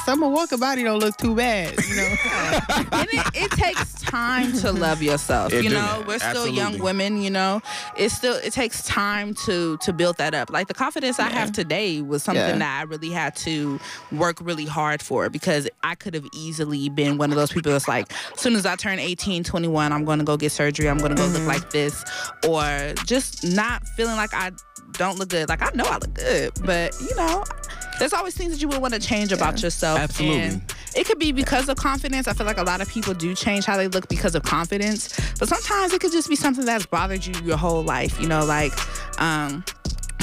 Summer 0.04 0.28
Walker 0.28 0.56
body 0.58 0.82
don't 0.82 0.98
look 1.00 1.16
too 1.16 1.34
bad." 1.36 1.74
You 1.88 1.96
know, 1.96 2.02
and 2.92 3.08
it, 3.12 3.26
it 3.34 3.50
takes 3.52 3.92
time 4.02 4.52
to 4.58 4.72
love 4.72 5.02
yourself. 5.02 5.52
It 5.52 5.64
you 5.64 5.70
do. 5.70 5.76
know, 5.76 6.04
we're 6.06 6.18
still 6.18 6.46
young 6.48 6.78
women. 6.78 7.22
You 7.22 7.30
know, 7.30 7.60
it 7.96 8.10
still 8.10 8.34
it 8.34 8.52
takes 8.52 8.82
time 8.84 9.34
to 9.46 9.76
to 9.78 9.92
build 9.92 10.18
that 10.18 10.34
up. 10.34 10.50
Like 10.50 10.68
the 10.68 10.74
confidence 10.74 11.18
I 11.18 11.28
have 11.28 11.52
today 11.52 12.00
was 12.02 12.22
something 12.22 12.42
Yeah. 12.42 12.58
that 12.58 12.80
I 12.80 12.82
really 12.82 13.10
had 13.10 13.36
to 13.36 13.78
work 14.10 14.38
really 14.40 14.66
hard 14.66 15.02
for 15.02 15.28
because 15.30 15.68
I 15.82 15.94
could 15.94 16.14
have 16.14 16.26
easily 16.34 16.88
been 16.88 17.18
one 17.18 17.30
of 17.30 17.36
those 17.36 17.52
people 17.52 17.72
that's 17.72 17.88
like, 17.88 18.12
as 18.34 18.40
soon 18.40 18.54
as 18.54 18.66
I 18.66 18.76
turn 18.76 18.98
18, 18.98 19.44
21, 19.44 19.92
I'm 19.92 20.04
going 20.04 20.18
to 20.18 20.24
go 20.24 20.36
get 20.36 20.52
surgery. 20.52 20.88
I'm 20.88 20.98
going 20.98 21.10
to 21.10 21.16
go 21.16 21.22
Mm-hmm. 21.22 21.34
look 21.46 21.46
like 21.62 21.70
this, 21.70 22.04
or 22.48 22.94
just 23.06 23.44
not 23.44 23.86
feeling 23.96 24.16
like 24.16 24.34
I 24.34 24.50
don't 24.92 25.18
look 25.18 25.28
good. 25.28 25.48
Like 25.48 25.62
I 25.62 25.70
know 25.74 25.84
I 25.84 25.94
look 25.94 26.14
good, 26.14 26.52
but 26.64 26.94
you 27.00 27.14
know. 27.16 27.44
There's 27.98 28.14
always 28.14 28.34
things 28.34 28.52
that 28.52 28.60
you 28.60 28.68
would 28.68 28.80
want 28.80 28.94
to 28.94 29.00
change 29.00 29.32
about 29.32 29.62
yourself. 29.62 30.00
Absolutely. 30.00 30.40
And 30.40 30.74
it 30.96 31.06
could 31.06 31.18
be 31.20 31.30
because 31.30 31.68
of 31.68 31.76
confidence. 31.76 32.26
I 32.26 32.32
feel 32.32 32.46
like 32.46 32.58
a 32.58 32.64
lot 32.64 32.80
of 32.80 32.88
people 32.88 33.14
do 33.14 33.34
change 33.34 33.64
how 33.64 33.76
they 33.76 33.86
look 33.86 34.08
because 34.08 34.34
of 34.34 34.42
confidence. 34.42 35.14
But 35.38 35.48
sometimes 35.48 35.92
it 35.92 36.00
could 36.00 36.10
just 36.10 36.28
be 36.28 36.34
something 36.34 36.64
that's 36.64 36.86
bothered 36.86 37.24
you 37.24 37.34
your 37.44 37.58
whole 37.58 37.82
life. 37.82 38.18
You 38.20 38.26
know, 38.26 38.44
like 38.44 38.72
um, 39.20 39.62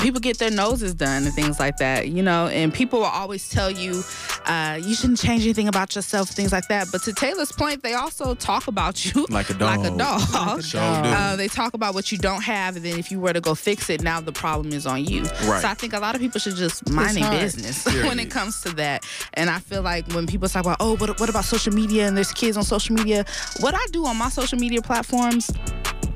people 0.01 0.19
get 0.19 0.37
their 0.39 0.51
noses 0.51 0.93
done 0.93 1.25
and 1.25 1.33
things 1.33 1.59
like 1.59 1.77
that. 1.77 2.07
You 2.09 2.23
know, 2.23 2.47
and 2.47 2.73
people 2.73 2.99
will 2.99 3.05
always 3.05 3.49
tell 3.49 3.69
you 3.71 4.03
uh, 4.45 4.79
you 4.81 4.95
shouldn't 4.95 5.19
change 5.19 5.43
anything 5.43 5.67
about 5.67 5.95
yourself, 5.95 6.29
things 6.29 6.51
like 6.51 6.67
that. 6.69 6.87
But 6.91 7.03
to 7.03 7.13
Taylor's 7.13 7.51
point, 7.51 7.83
they 7.83 7.93
also 7.93 8.35
talk 8.35 8.67
about 8.67 9.03
you 9.15 9.25
Like 9.29 9.49
a 9.49 9.53
Like 9.59 9.79
a 9.81 9.89
dog. 9.91 9.97
dog. 9.97 10.33
Like 10.57 10.65
a 10.65 10.67
dog. 10.71 11.05
Uh, 11.05 11.35
they 11.35 11.47
talk 11.47 11.73
about 11.73 11.93
what 11.93 12.11
you 12.11 12.17
don't 12.17 12.43
have, 12.43 12.75
and 12.75 12.85
then 12.85 12.97
if 12.99 13.11
you 13.11 13.19
were 13.19 13.33
to 13.33 13.41
go 13.41 13.55
fix 13.55 13.89
it, 13.89 14.01
now 14.01 14.19
the 14.21 14.31
problem 14.31 14.73
is 14.73 14.85
on 14.87 15.03
you. 15.05 15.23
Right. 15.23 15.61
So 15.61 15.67
I 15.67 15.73
think 15.73 15.93
a 15.93 15.99
lot 15.99 16.15
of 16.15 16.21
people 16.21 16.39
should 16.39 16.55
just 16.55 16.89
mind 16.89 17.17
their 17.17 17.25
hard. 17.25 17.39
business 17.39 17.85
when 18.03 18.19
it 18.19 18.31
comes 18.31 18.61
to 18.61 18.69
that. 18.75 19.05
And 19.33 19.49
I 19.49 19.59
feel 19.59 19.81
like 19.81 20.11
when 20.13 20.27
people 20.27 20.47
talk 20.49 20.63
about, 20.65 20.77
oh, 20.79 20.95
what, 20.97 21.19
what 21.19 21.29
about 21.29 21.45
social 21.45 21.73
media 21.73 22.07
and 22.07 22.15
there's 22.17 22.31
kids 22.31 22.57
on 22.57 22.63
social 22.63 22.95
media, 22.95 23.25
what 23.59 23.73
I 23.75 23.85
do 23.91 24.05
on 24.05 24.17
my 24.17 24.29
social 24.29 24.57
media 24.57 24.81
platforms, 24.81 25.51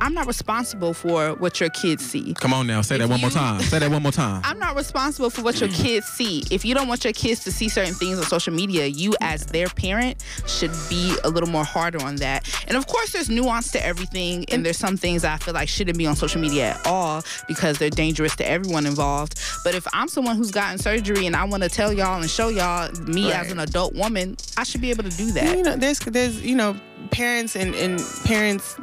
I'm 0.02 0.14
not 0.14 0.28
responsible 0.28 0.94
for 0.94 1.34
what 1.36 1.60
your 1.60 1.70
kids 1.70 2.06
see. 2.06 2.34
Come 2.34 2.54
on 2.54 2.68
now, 2.68 2.82
say 2.82 2.98
that 2.98 3.06
If 3.06 3.10
one 3.10 3.22
more 3.22 3.30
time. 3.30 3.62
Say 3.74 3.80
that 3.80 3.90
one 3.90 4.04
more 4.04 4.12
time. 4.12 4.40
I'm 4.46 4.60
not 4.60 4.76
responsible 4.76 5.32
for 5.32 5.42
what 5.42 5.60
your 5.60 5.70
kids 5.70 6.06
see. 6.06 6.44
If 6.52 6.64
you 6.64 6.76
don't 6.76 6.88
want 6.88 7.04
your 7.04 7.12
kids 7.12 7.44
to 7.46 7.52
see 7.52 7.70
certain 7.70 7.96
things 7.96 8.20
on 8.20 8.26
social 8.26 8.54
media, 8.54 8.86
you 8.86 9.16
as 9.20 9.48
their 9.48 9.66
parent 9.68 10.24
should 10.46 10.70
be 10.90 11.18
a 11.24 11.30
little 11.32 11.50
more 11.50 11.64
harder 11.64 12.00
on 12.04 12.18
that. 12.18 12.48
And 12.68 12.78
of 12.78 12.86
course, 12.86 13.14
there's 13.14 13.32
nuance 13.32 13.72
to 13.72 13.84
everything, 13.84 14.46
and 14.52 14.64
there's 14.64 14.78
some 14.78 14.96
things 14.96 15.24
I 15.24 15.38
feel 15.38 15.56
like 15.56 15.70
shouldn't 15.70 15.98
be 15.98 16.06
on 16.06 16.16
social 16.16 16.40
media 16.40 16.74
at 16.74 16.86
all 16.86 17.24
because 17.48 17.80
they're 17.80 17.90
dangerous 17.90 18.36
to 18.36 18.48
everyone 18.48 18.86
involved. 18.86 19.42
But 19.64 19.74
if 19.74 19.88
I'm 19.92 20.08
someone 20.08 20.36
who's 20.36 20.52
gotten 20.52 20.78
surgery 20.78 21.26
and 21.26 21.36
I 21.36 21.44
want 21.46 21.64
to 21.64 21.70
tell 21.70 21.92
y'all 21.92 22.22
and 22.22 22.30
show 22.30 22.50
y'all 22.50 22.92
me 23.08 23.32
as 23.32 23.52
an 23.52 23.58
adult 23.58 23.96
woman, 23.96 24.38
I 24.56 24.66
should 24.66 24.82
be 24.82 24.92
able 24.92 25.06
to 25.06 25.18
do 25.18 25.32
that. 25.32 25.58
you 25.58 25.64
know, 25.64 25.76
there's 25.78 25.98
there's 25.98 26.40
you 26.46 26.56
know, 26.56 26.80
parents 27.10 27.56
and 27.56 27.74
and 27.74 28.00
parents. 28.24 28.78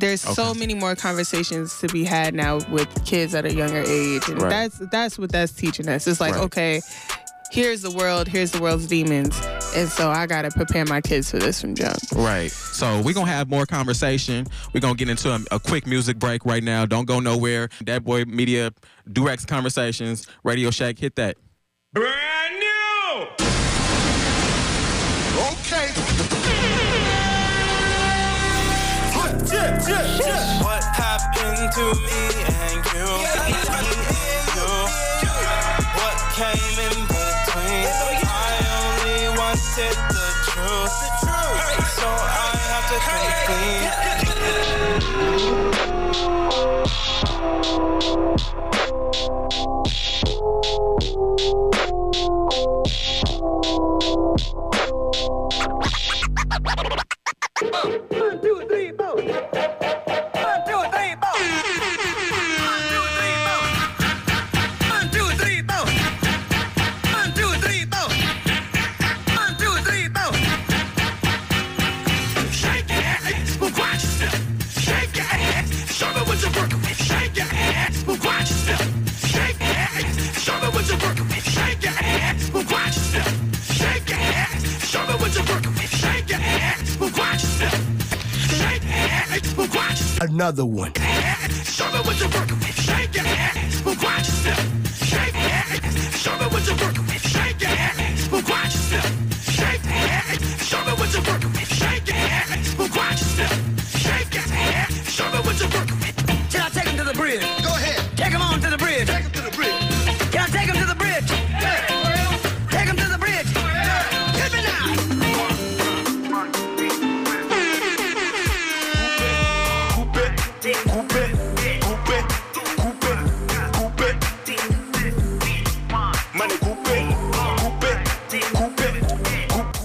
There's 0.00 0.20
so 0.20 0.52
many 0.54 0.74
more 0.74 0.94
conversations 0.94 1.78
to 1.80 1.88
be 1.88 2.04
had 2.04 2.34
now 2.34 2.58
with 2.70 2.88
kids 3.04 3.34
at 3.34 3.44
a 3.46 3.54
younger 3.54 3.82
age, 3.86 4.28
and 4.28 4.40
Right. 4.42 4.50
that's 4.50 4.78
that's 4.90 5.18
what 5.18 5.32
that's 5.32 5.52
teaching 5.52 5.88
us. 5.88 6.06
It's 6.06 6.20
like, 6.20 6.34
Right. 6.34 6.44
okay, 6.44 6.80
here's 7.50 7.80
the 7.82 7.90
world, 7.90 8.28
here's 8.28 8.50
the 8.50 8.60
world's 8.60 8.86
demons, 8.86 9.34
and 9.74 9.88
so 9.88 10.10
I 10.10 10.26
gotta 10.26 10.50
prepare 10.50 10.84
my 10.84 11.00
kids 11.00 11.30
for 11.30 11.38
this 11.38 11.60
from 11.60 11.74
jump. 11.74 11.96
Right. 12.14 12.50
So 12.50 13.00
we're 13.00 13.14
gonna 13.14 13.30
have 13.30 13.48
more 13.48 13.64
conversation. 13.64 14.46
We're 14.74 14.80
gonna 14.80 14.96
get 14.96 15.08
into 15.08 15.30
a, 15.32 15.40
a 15.50 15.58
quick 15.60 15.86
music 15.86 16.18
break 16.18 16.44
right 16.44 16.62
now. 16.62 16.84
Don't 16.84 17.06
go 17.06 17.20
nowhere. 17.20 17.70
That 17.86 18.04
boy 18.04 18.24
media 18.26 18.72
Do 19.10 19.26
Rags 19.26 19.46
conversations. 19.46 20.26
Radio 20.44 20.70
Shack, 20.70 20.98
hit 20.98 21.16
that. 21.16 21.36
Brand 21.94 22.60
new! 22.60 23.65
What 29.78 30.82
happened 30.84 31.72
to 31.72 31.94
me 32.00 32.45
Another 90.20 90.64
one. 90.64 90.92
Show 91.64 91.84
me 91.92 91.98
what 92.00 92.18
you're 92.18 92.28
working 92.30 92.58
with. 92.58 92.80
Shake 92.80 93.14
your 93.14 93.26
ass, 93.26 93.84
yourself. 93.84 95.04
Shake 95.04 95.35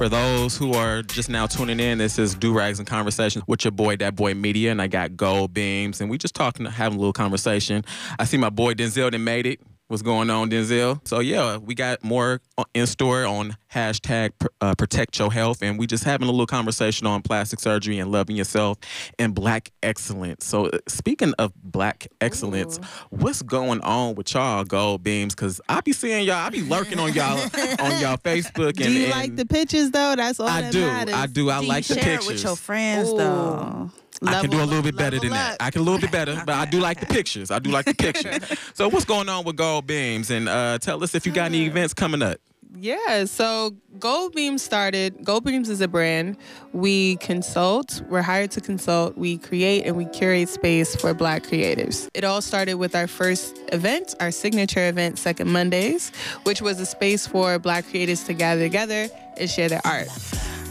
For 0.01 0.10
those 0.10 0.58
who 0.58 0.74
are 0.74 1.03
just 1.03 1.29
now 1.29 1.46
tuning 1.46 1.79
in, 1.79 2.00
this 2.00 2.17
is 2.17 2.34
Do 2.34 2.53
Rags 2.53 2.79
and 2.79 2.88
Conversations 2.88 3.46
with 3.48 3.63
your 3.63 3.72
boy, 3.72 3.98
That 3.98 4.15
Boy 4.15 4.34
Media, 4.34 4.72
and 4.72 4.81
I 4.81 4.88
got 4.88 5.15
Gold 5.15 5.53
Beams, 5.53 6.01
and 6.01 6.10
we 6.10 6.17
just 6.17 6.34
talking, 6.34 6.65
having 6.65 6.98
a 6.98 7.00
little 7.00 7.13
conversation. 7.13 7.86
I 8.17 8.24
see 8.24 8.38
my 8.38 8.50
boy 8.50 8.74
Denzel 8.74 9.12
that 9.12 9.20
made 9.20 9.46
it. 9.46 9.60
What's 9.91 10.03
going 10.03 10.29
on, 10.29 10.50
Denzel? 10.50 11.05
So 11.05 11.19
yeah, 11.19 11.57
we 11.57 11.75
got 11.75 12.01
more 12.01 12.39
in 12.74 12.88
store 12.88 13.25
on 13.25 13.57
hashtag 13.74 14.31
uh, 14.62 14.74
protect 14.74 15.19
your 15.19 15.29
health, 15.33 15.62
and 15.62 15.77
we 15.77 15.86
just 15.86 16.05
having 16.05 16.29
a 16.29 16.31
little 16.31 16.48
conversation 16.48 17.07
on 17.07 17.21
plastic 17.21 17.60
surgery 17.60 18.00
and 18.00 18.10
loving 18.10 18.38
yourself 18.38 18.77
and 19.19 19.36
black 19.36 19.69
excellence. 19.83 20.45
So 20.45 20.67
uh, 20.67 20.77
speaking 20.88 21.33
of 21.39 21.51
black 21.62 22.07
excellence, 22.21 22.77
what's 23.10 23.41
going 23.41 23.81
on 23.81 24.15
with 24.15 24.33
y'all 24.33 24.63
gold 24.63 25.03
beams? 25.03 25.36
Cause 25.36 25.60
I 25.67 25.81
be 25.81 25.91
seeing 25.91 26.25
y'all, 26.25 26.36
I 26.36 26.50
be 26.51 26.62
lurking 26.62 26.98
on 26.98 27.12
y'all 27.12 27.38
on 27.79 28.00
y'all 28.00 28.15
Facebook. 28.15 28.67
And, 28.67 28.77
Do 28.77 28.91
you 28.93 29.03
and 29.07 29.12
like 29.12 29.36
the 29.36 29.45
pictures 29.45 29.91
though? 29.91 30.15
That's 30.15 30.39
all 30.39 30.48
I 30.48 30.62
that 30.62 30.71
do, 30.71 30.86
matters. 30.86 31.15
I 31.15 31.25
do. 31.27 31.50
I 31.50 31.60
Do 31.60 31.67
like 31.67 31.89
you 31.89 31.95
the 31.95 32.01
share 32.01 32.12
pictures. 32.17 32.29
it 32.29 32.33
with 32.33 32.43
your 32.45 32.55
friends 32.55 33.10
Ooh. 33.10 33.17
though. 33.17 33.91
I 34.28 34.42
can 34.42 34.50
do 34.50 34.62
a 34.62 34.66
little 34.66 34.84
bit 34.84 34.96
better 34.96 35.20
than 35.20 35.32
level 35.32 35.50
that. 35.50 35.58
I 35.60 35.72
can 35.72 35.82
a 35.82 35.84
little 35.84 36.00
bit 36.00 36.12
better, 36.12 36.42
but 36.46 36.56
I 36.56 36.66
do 36.66 36.80
like 36.80 37.00
the 37.00 37.06
pictures. 37.13 37.50
I 37.51 37.60
do 37.60 37.72
like 37.72 37.86
the 37.86 37.96
pictures. 37.96 38.40
so 38.74 38.88
what's 38.90 39.06
going 39.06 39.30
on 39.30 39.46
with 39.46 39.56
Gold 39.56 39.88
Beams? 39.88 40.30
And 40.30 40.48
uh, 40.48 40.78
tell 40.80 41.04
us 41.04 41.16
if 41.16 41.25
you 41.25 41.32
got 41.32 41.46
any 41.46 41.66
events 41.66 41.94
coming 41.94 42.22
up. 42.22 42.38
Yeah, 42.74 43.25
so 43.25 43.75
Gold 44.00 44.34
Beams 44.34 44.62
started. 44.62 45.25
Gold 45.25 45.44
Beams 45.44 45.70
is 45.70 45.82
a 45.82 45.90
brand. 45.90 46.38
We 46.72 47.18
consult, 47.18 48.01
we're 48.08 48.22
hired 48.22 48.51
to 48.51 48.62
consult, 48.62 49.18
we 49.18 49.38
create 49.38 49.86
and 49.86 49.98
we 49.98 50.06
curate 50.06 50.48
space 50.48 50.96
for 50.96 51.13
black 51.13 51.44
creatives. 51.44 52.08
It 52.13 52.24
all 52.24 52.42
started 52.42 52.75
with 52.75 52.96
our 52.96 53.08
first 53.08 53.60
event, 53.74 54.16
our 54.22 54.32
signature 54.32 54.88
event, 54.88 55.20
Second 55.20 55.51
Mondays, 55.51 56.13
which 56.44 56.62
was 56.62 56.80
a 56.80 56.86
space 56.86 57.28
for 57.28 57.60
black 57.60 57.86
creatives 57.86 58.25
to 58.28 58.34
gather 58.34 58.62
together 58.62 59.10
and 59.38 59.50
share 59.50 59.68
their 59.68 59.82
art. 59.84 60.08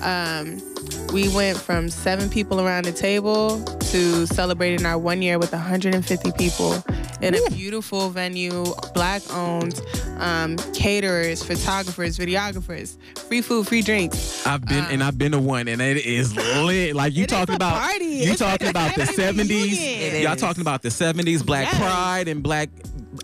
Um, 0.02 0.60
we 1.12 1.28
went 1.28 1.58
from 1.58 1.88
seven 1.88 2.28
people 2.30 2.60
around 2.60 2.84
the 2.84 2.92
table 2.92 3.62
to 3.90 4.26
celebrating 4.26 4.86
our 4.86 4.96
one 4.98 5.20
year 5.22 5.38
with 5.38 5.52
150 5.52 6.32
people 6.32 6.82
in 7.20 7.34
a 7.34 7.50
beautiful 7.50 8.08
venue, 8.08 8.64
black 8.94 9.22
owned, 9.34 9.80
um, 10.18 10.56
caterers, 10.74 11.42
photographers, 11.42 12.16
videographers, 12.18 12.96
free 13.18 13.42
food, 13.42 13.66
free 13.68 13.82
drinks. 13.82 14.46
I've 14.46 14.64
been 14.64 14.84
and 14.84 15.02
I've 15.02 15.18
been 15.18 15.32
to 15.32 15.38
one, 15.38 15.68
and 15.68 15.82
it 15.82 15.98
is 15.98 16.34
lit. 16.36 16.94
Like 16.96 17.14
you 17.14 17.26
talking 17.26 17.56
about, 17.56 17.78
party. 17.78 18.04
you 18.04 18.32
It's 18.32 18.40
like 18.40 18.60
talking 18.60 18.68
a 18.68 18.70
about 18.70 18.94
the 18.94 19.06
seventies. 19.06 20.22
Y'all 20.22 20.36
talking 20.36 20.62
about 20.62 20.82
the 20.82 20.90
seventies, 20.90 21.42
Black 21.42 21.66
Yes. 21.72 21.78
Pride 21.78 22.28
and 22.28 22.42
Black 22.42 22.70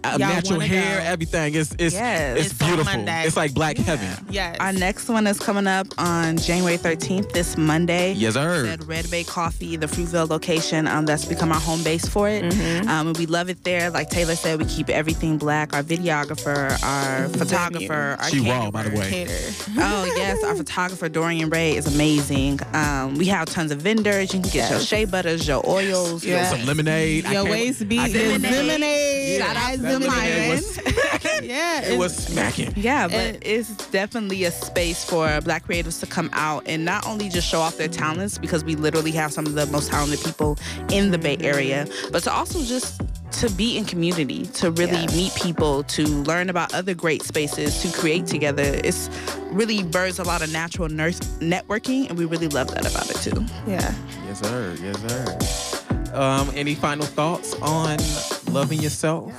uh, 0.04 0.10
Y'all 0.10 0.18
natural 0.28 0.60
hair, 0.60 0.98
go. 1.00 1.04
everything. 1.04 1.54
It's 1.54 1.74
it's 1.78 1.94
Yes. 1.94 2.38
it's, 2.38 2.46
It's 2.50 2.58
beautiful. 2.58 3.04
It's 3.06 3.36
like 3.36 3.54
Black 3.54 3.76
heaven. 3.76 4.08
Yes. 4.30 4.56
Our 4.60 4.72
next 4.72 5.08
one 5.08 5.26
is 5.26 5.38
coming 5.38 5.66
up 5.66 5.86
on 5.98 6.36
January 6.38 6.78
13th, 6.78 7.32
this 7.32 7.56
Monday. 7.56 8.12
Yes, 8.12 8.34
sir. 8.34 8.66
At 8.66 8.84
Red 8.84 9.10
Bay 9.10 9.24
Coffee, 9.24 9.76
the 9.76 9.86
Fruitvale 9.86 10.28
location. 10.28 10.86
Um, 10.86 11.06
that's 11.06 11.24
become 11.24 11.52
our 11.52 11.60
home 11.60 11.82
base 11.82 12.06
for 12.08 12.28
it. 12.28 12.44
Mm-hmm. 12.44 12.88
Um, 12.88 13.08
and 13.08 13.16
we 13.18 13.26
love 13.26 13.48
it 13.48 13.64
there. 13.64 13.90
Like 13.90 14.10
Taylor 14.10 14.34
said, 14.36 14.58
we 14.58 14.64
keep 14.66 14.88
everything 14.88 15.38
black. 15.38 15.74
Our 15.74 15.82
videographer, 15.82 16.82
our 16.84 17.28
photographer, 17.30 18.16
our 18.18 18.28
She 18.28 18.40
raw, 18.40 18.70
by 18.70 18.82
the 18.84 18.96
way. 18.96 19.10
Cater. 19.10 19.32
Oh 19.78 20.04
yes, 20.16 20.42
our 20.44 20.54
photographer 20.54 21.08
Dorian 21.08 21.50
Ray 21.50 21.76
is 21.76 21.86
amazing. 21.94 22.60
Um, 22.72 23.14
we 23.16 23.26
have 23.26 23.46
tons 23.48 23.70
of 23.72 23.80
vendors. 23.82 24.32
You 24.32 24.40
can 24.40 24.50
get 24.50 24.70
your 24.70 24.80
shea 24.80 25.04
butters, 25.04 25.46
your 25.46 25.62
oils. 25.68 26.24
your- 26.24 26.36
Yeah. 26.38 26.50
Some 26.50 26.64
lemonade. 26.66 27.24
Your 27.24 27.32
can't- 27.32 27.50
waist 27.50 27.88
beat 27.88 28.00
I 28.00 28.06
is 28.08 28.12
can't- 28.12 28.42
lemonade. 28.42 29.38
Shout 29.40 29.56
out 29.56 29.78
That's 29.86 30.04
to 30.04 30.10
That 30.10 30.16
lemonade 30.16 30.48
Lion. 30.48 30.50
was- 30.56 31.42
Yeah, 31.42 31.82
It 31.82 31.98
was 31.98 32.16
smacking. 32.16 32.72
Yeah, 32.76 33.08
but 33.08 33.16
And- 33.16 33.38
it's 33.42 33.70
definitely 33.88 34.44
a 34.44 34.50
space 34.50 35.04
for 35.04 35.40
black 35.42 35.66
creatives 35.66 36.00
to 36.00 36.06
come 36.06 36.30
out 36.32 36.62
and 36.66 36.84
not 36.84 37.06
only 37.06 37.28
just 37.28 37.48
show 37.48 37.60
off 37.60 37.76
their 37.76 37.88
talents 37.88 38.38
because 38.38 38.64
we 38.64 38.74
literally 38.74 39.12
have 39.12 39.32
some 39.32 39.46
of 39.46 39.54
the 39.54 39.66
most 39.66 39.90
talented 39.90 40.20
people 40.24 40.56
in 40.90 41.10
the 41.10 41.18
Bay 41.18 41.36
Area, 41.40 41.86
but 42.12 42.22
to 42.24 42.32
also 42.32 42.62
just 42.62 43.00
to 43.32 43.50
be 43.50 43.76
in 43.76 43.84
community, 43.84 44.46
to 44.46 44.70
really 44.70 44.92
Yes. 45.02 45.14
meet 45.14 45.34
people, 45.34 45.82
to 45.84 46.04
learn 46.06 46.48
about 46.48 46.72
other 46.72 46.94
great 46.94 47.22
spaces, 47.22 47.82
to 47.82 47.88
create 47.98 48.26
together. 48.26 48.80
It's 48.82 49.10
really 49.50 49.82
births 49.82 50.18
a 50.18 50.22
lot 50.22 50.40
of 50.42 50.50
natural 50.50 50.88
nurse 50.88 51.18
networking, 51.40 52.08
and 52.08 52.16
we 52.18 52.24
really 52.24 52.48
love 52.48 52.68
that 52.68 52.86
about 52.90 53.10
it 53.10 53.16
too. 53.16 53.44
Yeah. 53.66 53.92
Yes, 54.26 54.40
sir. 54.40 54.74
Yes, 54.82 54.96
sir. 55.02 56.14
Um, 56.14 56.50
any 56.54 56.74
final 56.74 57.04
thoughts 57.04 57.52
on 57.60 57.98
loving 58.52 58.80
yourself? 58.80 59.32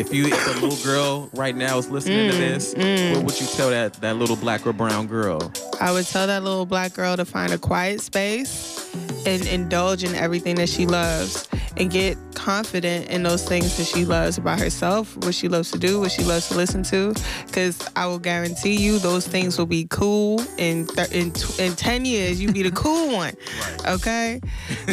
If 0.00 0.14
you, 0.14 0.28
if 0.28 0.56
a 0.56 0.60
little 0.60 0.82
girl 0.82 1.28
right 1.34 1.54
now 1.54 1.76
is 1.76 1.90
listening 1.90 2.30
to 2.30 2.34
mm, 2.34 2.38
this, 2.38 2.72
mm. 2.72 3.14
what 3.14 3.24
would 3.24 3.38
you 3.38 3.46
tell 3.48 3.68
that 3.68 3.92
that 4.00 4.16
little 4.16 4.34
black 4.34 4.66
or 4.66 4.72
brown 4.72 5.06
girl? 5.06 5.52
I 5.78 5.92
would 5.92 6.06
tell 6.06 6.26
that 6.26 6.42
little 6.42 6.64
black 6.64 6.94
girl 6.94 7.18
to 7.18 7.26
find 7.26 7.52
a 7.52 7.58
quiet 7.58 8.00
space 8.00 8.90
and 9.26 9.46
indulge 9.46 10.02
in 10.02 10.14
everything 10.14 10.54
that 10.54 10.70
she 10.70 10.86
loves 10.86 11.46
and 11.76 11.90
get 11.90 12.16
confident 12.34 13.10
in 13.10 13.24
those 13.24 13.46
things 13.46 13.76
that 13.76 13.84
she 13.84 14.06
loves 14.06 14.38
about 14.38 14.58
herself, 14.58 15.18
what 15.18 15.34
she 15.34 15.48
loves 15.48 15.70
to 15.72 15.78
do, 15.78 16.00
what 16.00 16.10
she 16.10 16.24
loves 16.24 16.48
to 16.48 16.54
listen 16.54 16.82
to. 16.84 17.14
Because 17.44 17.86
I 17.94 18.06
will 18.06 18.18
guarantee 18.18 18.76
you 18.76 18.98
those 18.98 19.28
things 19.28 19.58
will 19.58 19.66
be 19.66 19.86
cool 19.90 20.40
in, 20.56 20.86
th- 20.86 21.12
in, 21.12 21.30
in 21.58 21.76
10 21.76 22.06
years. 22.06 22.40
You'll 22.40 22.54
be 22.54 22.62
the 22.62 22.70
cool 22.70 23.12
one. 23.12 23.34
Okay? 23.86 24.40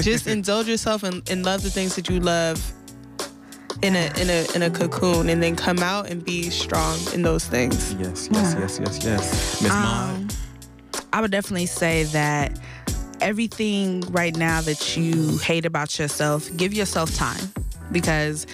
Just 0.01 0.27
indulge 0.27 0.67
yourself 0.67 1.03
and, 1.03 1.27
and 1.29 1.45
love 1.45 1.61
the 1.61 1.69
things 1.69 1.95
that 1.95 2.09
you 2.09 2.19
love 2.19 2.73
in 3.81 3.95
a 3.95 4.11
in 4.19 4.29
a 4.29 4.55
in 4.55 4.61
a 4.63 4.69
cocoon 4.69 5.29
and 5.29 5.41
then 5.41 5.55
come 5.55 5.79
out 5.79 6.09
and 6.09 6.23
be 6.23 6.49
strong 6.49 6.97
in 7.13 7.21
those 7.21 7.45
things. 7.45 7.93
Yes, 7.93 8.29
yes, 8.31 8.55
yes, 8.57 8.79
yes, 8.79 9.03
yes. 9.03 9.61
Miss 9.61 9.71
Maud. 9.71 10.15
Um, 10.15 10.27
I 11.13 11.21
would 11.21 11.31
definitely 11.31 11.67
say 11.67 12.03
that 12.05 12.59
everything 13.21 14.01
right 14.11 14.35
now 14.35 14.61
that 14.61 14.97
you 14.97 15.37
hate 15.37 15.65
about 15.65 15.97
yourself, 15.97 16.49
give 16.57 16.73
yourself 16.73 17.13
time 17.15 17.51
because 17.91 18.45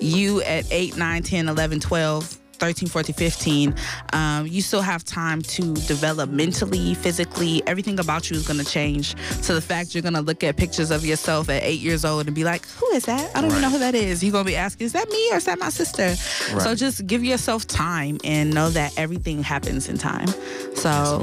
you 0.00 0.42
at 0.42 0.70
8, 0.70 0.96
9, 0.96 1.22
10, 1.22 1.48
11, 1.48 1.80
12, 1.80 2.38
13, 2.62 2.88
14, 2.88 3.12
15, 3.12 3.74
um, 4.12 4.46
you 4.46 4.62
still 4.62 4.82
have 4.82 5.02
time 5.02 5.42
to 5.42 5.74
develop 5.88 6.30
mentally, 6.30 6.94
physically. 6.94 7.60
Everything 7.66 7.98
about 7.98 8.30
you 8.30 8.36
is 8.36 8.46
going 8.46 8.60
to 8.60 8.64
change. 8.64 9.16
So 9.42 9.56
the 9.56 9.60
fact 9.60 9.96
you're 9.96 10.02
going 10.02 10.14
to 10.14 10.20
look 10.20 10.44
at 10.44 10.56
pictures 10.56 10.92
of 10.92 11.04
yourself 11.04 11.48
at 11.48 11.64
eight 11.64 11.80
years 11.80 12.04
old 12.04 12.28
and 12.28 12.36
be 12.36 12.44
like, 12.44 12.64
who 12.68 12.86
is 12.90 13.04
that? 13.06 13.34
I 13.34 13.40
don't 13.40 13.50
even 13.50 13.62
know 13.62 13.70
who 13.70 13.80
that 13.80 13.96
is. 13.96 14.22
You're 14.22 14.30
going 14.30 14.44
to 14.44 14.48
be 14.48 14.54
asking, 14.54 14.84
is 14.84 14.92
that 14.92 15.08
me 15.08 15.32
or 15.32 15.38
is 15.38 15.46
that 15.46 15.58
my 15.58 15.70
sister? 15.70 16.14
So 16.60 16.76
just 16.76 17.04
give 17.08 17.24
yourself 17.24 17.66
time 17.66 18.18
and 18.22 18.54
know 18.54 18.70
that 18.70 18.96
everything 18.96 19.42
happens 19.42 19.88
in 19.88 19.98
time. 19.98 20.28
So 20.76 21.20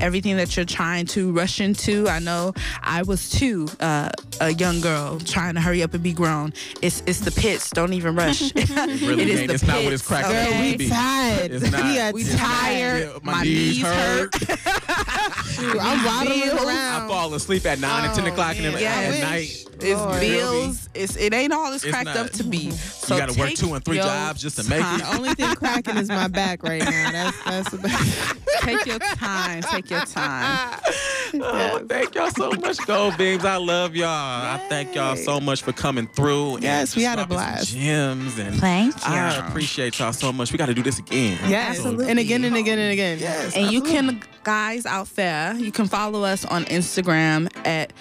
everything 0.00 0.36
that 0.36 0.56
you're 0.56 0.64
trying 0.64 1.06
to 1.06 1.32
rush 1.32 1.60
into, 1.60 2.08
I 2.08 2.20
know 2.20 2.52
I 2.82 3.02
was 3.02 3.28
too 3.28 3.66
uh, 3.80 4.10
a 4.40 4.52
young 4.52 4.80
girl 4.80 5.18
trying 5.18 5.54
to 5.54 5.60
hurry 5.60 5.82
up 5.82 5.94
and 5.94 6.02
be 6.02 6.12
grown. 6.12 6.52
It's 6.80 7.02
it's 7.06 7.20
the 7.20 7.32
pits. 7.32 7.70
Don't 7.70 7.92
even 7.92 8.14
rush. 8.14 8.54
really 8.54 9.22
it 9.22 9.28
is 9.28 9.46
the 9.46 9.54
It's 9.54 9.62
not 9.64 9.82
what 9.82 9.92
it's 9.92 10.02
pits, 10.02 10.08
cracked 10.08 10.26
up 10.28 10.75
to 10.78 10.84
okay? 10.84 10.84
be. 10.84 10.90
tired. 10.90 11.50
It's 11.52 11.70
not. 11.70 11.84
We 11.84 11.98
are 11.98 12.12
We 12.12 12.24
tired. 12.24 12.38
tired. 12.38 13.24
My, 13.24 13.32
My 13.32 13.42
knees 13.42 13.76
knees 13.76 13.82
hurt. 13.82 14.34
I'm 15.58 16.04
waddling 16.04 16.50
around. 16.50 17.02
I 17.02 17.08
fall 17.08 17.32
asleep 17.34 17.64
at 17.66 17.78
nine 17.80 18.04
and 18.06 18.14
ten 18.14 18.24
oh, 18.26 18.32
o'clock 18.32 18.56
in 18.56 18.64
the 18.64 18.72
man. 18.72 18.82
Yeah, 18.82 18.90
at 18.94 19.20
night. 19.22 19.64
It's 19.78 20.00
Lord. 20.00 20.20
bills. 20.20 20.88
It's 20.94 21.16
it 21.16 21.34
ain't 21.34 21.52
all 21.52 21.72
it's 21.72 21.84
It's 21.84 21.92
cracked 21.92 22.06
not. 22.06 22.16
up 22.16 22.30
to 22.32 22.44
be. 22.44 22.70
So 22.70 23.14
you 23.14 23.20
got 23.20 23.30
to 23.30 23.38
work 23.38 23.50
two 23.50 23.74
and 23.74 23.84
three 23.84 23.98
jobs 23.98 24.40
just 24.40 24.56
to 24.58 24.68
make 24.68 24.80
time. 24.80 25.00
it. 25.00 25.04
The 25.04 25.14
only 25.16 25.34
thing 25.34 25.54
cracking 25.54 25.96
is 25.98 26.08
my 26.08 26.28
back 26.28 26.62
right 26.62 26.82
now. 26.82 27.10
That's 27.12 27.44
that's 27.44 27.72
about 27.74 28.36
Take 28.62 28.86
your 28.86 28.98
time. 28.98 29.62
Take 29.62 29.90
your 29.90 30.00
time. 30.00 30.80
Oh, 31.34 31.84
thank 31.88 32.14
y'all 32.14 32.30
so 32.30 32.50
much, 32.52 32.78
Gold 32.86 33.16
Beams. 33.18 33.44
I 33.44 33.56
love 33.56 33.94
y'all. 33.94 34.08
I 34.08 34.58
thank 34.68 34.94
y'all 34.94 35.14
so 35.16 35.40
much 35.40 35.62
for 35.62 35.72
coming 35.72 36.06
through. 36.08 36.54
and 36.56 36.64
Yes, 36.64 36.96
we 36.96 37.02
had 37.02 37.18
a 37.18 37.26
blast. 37.26 37.68
Gems 37.74 38.38
and 38.38 38.56
Thank 38.56 38.94
you. 38.96 39.02
I 39.04 39.46
appreciate 39.46 39.98
y'all 39.98 40.12
so 40.12 40.32
much. 40.32 40.52
We 40.52 40.58
got 40.58 40.65
to 40.66 40.74
do 40.74 40.82
this 40.82 40.98
again. 40.98 41.38
yes, 41.48 41.84
and 41.84 42.18
again 42.18 42.44
and 42.44 42.56
again 42.56 42.78
and 42.78 42.92
again. 42.92 43.18
Yes, 43.18 43.54
And 43.56 43.70
you 43.70 43.82
can, 43.82 44.20
guys 44.44 44.86
out 44.86 45.08
there, 45.16 45.54
you 45.54 45.72
can 45.72 45.86
follow 45.86 46.22
us 46.24 46.44
on 46.44 46.64
Instagram 46.66 47.48
at 47.66 47.92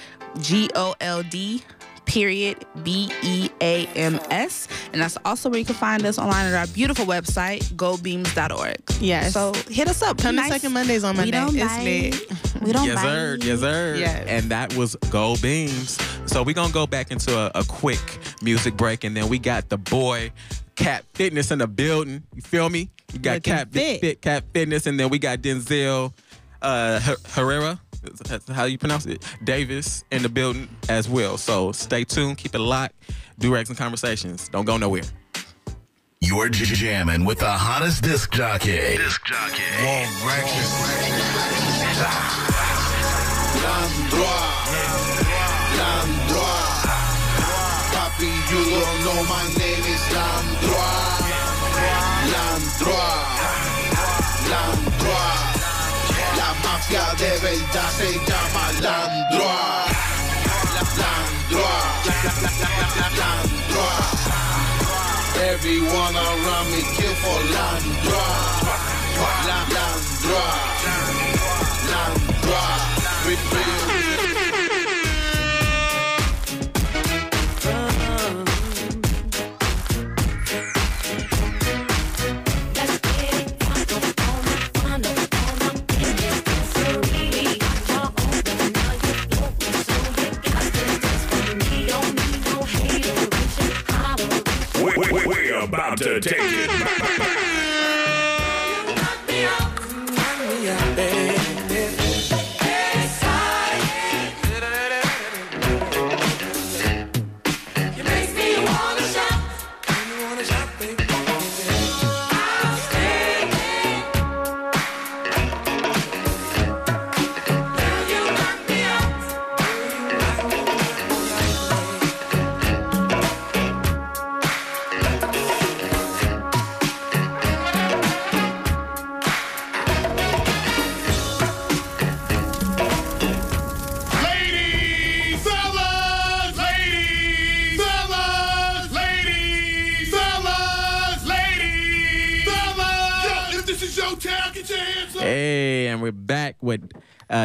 G 0.41 0.69
O 0.75 0.95
L 1.01 1.23
D 1.23 1.61
period 2.05 2.63
B 2.83 3.11
E 3.23 3.49
A 3.61 3.87
M 3.87 4.19
S. 4.29 4.67
And 4.93 5.01
that's 5.01 5.17
also 5.25 5.49
where 5.49 5.57
you 5.57 5.65
can 5.65 5.73
find 5.75 6.05
us 6.05 6.19
online 6.19 6.45
at 6.45 6.53
our 6.53 6.67
beautiful 6.67 7.05
website, 7.05 7.63
goldbeams.org. 7.73 8.77
Yes. 9.01 9.33
So 9.33 9.53
hit 9.69 9.87
us 9.87 10.01
up. 10.03 10.17
Come 10.19 10.35
Be 10.35 10.41
to 10.43 10.47
nice. 10.49 10.51
second 10.51 10.73
Mondays 10.73 11.03
on 11.03 11.15
Monday. 11.17 11.31
We 11.39 11.45
Monday. 11.45 12.11
don't 12.11 12.11
It's 12.11 12.21
bite. 12.31 12.55
lit. 12.61 12.61
We 12.63 12.71
don't 12.73 12.85
Yes, 12.85 13.01
sir. 13.01 13.37
Yes, 13.41 13.59
sir. 13.59 13.95
Yes. 13.97 14.25
And 14.27 14.51
that 14.51 14.75
was 14.75 14.95
Gold 15.09 15.41
Beams. 15.41 15.97
So 16.27 16.43
we're 16.43 16.53
going 16.53 16.67
to 16.69 16.73
go 16.73 16.85
back 16.87 17.11
into 17.11 17.37
a, 17.37 17.51
a 17.55 17.63
quick 17.63 17.99
music 18.41 18.77
break. 18.77 19.03
And 19.03 19.15
then 19.17 19.27
we 19.27 19.39
got 19.39 19.69
the 19.69 19.77
boy, 19.77 20.31
Cap 20.75 21.03
Fitness 21.13 21.51
in 21.51 21.59
the 21.59 21.67
building. 21.67 22.23
You 22.33 22.41
feel 22.41 22.69
me? 22.69 22.89
You 23.13 23.19
got 23.19 23.35
Looking 23.35 23.53
Cap 23.53 23.71
fit. 23.71 24.01
fit. 24.01 24.21
Cap 24.21 24.43
Fitness, 24.53 24.85
and 24.87 24.99
then 24.99 25.09
we 25.09 25.19
got 25.19 25.39
Denzel 25.39 26.13
uh, 26.61 26.99
Her- 26.99 27.15
Herrera. 27.29 27.79
That's 28.27 28.47
how 28.49 28.65
you 28.65 28.77
pronounce 28.77 29.05
it. 29.07 29.23
Davis 29.43 30.03
in 30.11 30.21
the 30.21 30.29
building 30.29 30.67
as 30.89 31.09
well. 31.09 31.37
So 31.37 31.71
stay 31.71 32.03
tuned. 32.03 32.37
Keep 32.37 32.53
it 32.55 32.59
locked. 32.59 32.93
Do 33.39 33.53
Rags 33.53 33.69
and 33.69 33.77
conversations. 33.77 34.47
Don't 34.49 34.65
go 34.65 34.77
nowhere. 34.77 35.01
You're 36.21 36.49
jamming 36.49 37.25
with 37.25 37.39
the 37.39 37.51
hottest 37.51 38.03
disc 38.03 38.31
jockey. 38.31 38.97
Disc 38.97 39.23
jockey. 39.25 39.63
Papi, 47.93 48.31
you 48.51 48.61
don't 48.79 48.99
know 49.05 49.23
my 49.29 49.43
name. 49.57 49.64
Landroa. 52.79 53.25
Landroa. 54.49 55.31
La 56.37 56.53
mafia 56.63 57.05
de 57.17 57.37
verdad 57.39 57.89
se 57.97 58.11
llama 58.13 58.71
Landroa. 58.81 59.85
Landroa. 60.97 61.79
Landroa. 63.17 63.95
Everyone 65.51 66.15
around 66.15 66.71
me 66.71 66.81
kill 66.97 67.15
for 67.15 67.39
Landroa. 67.55 68.27
La- 69.47 70.14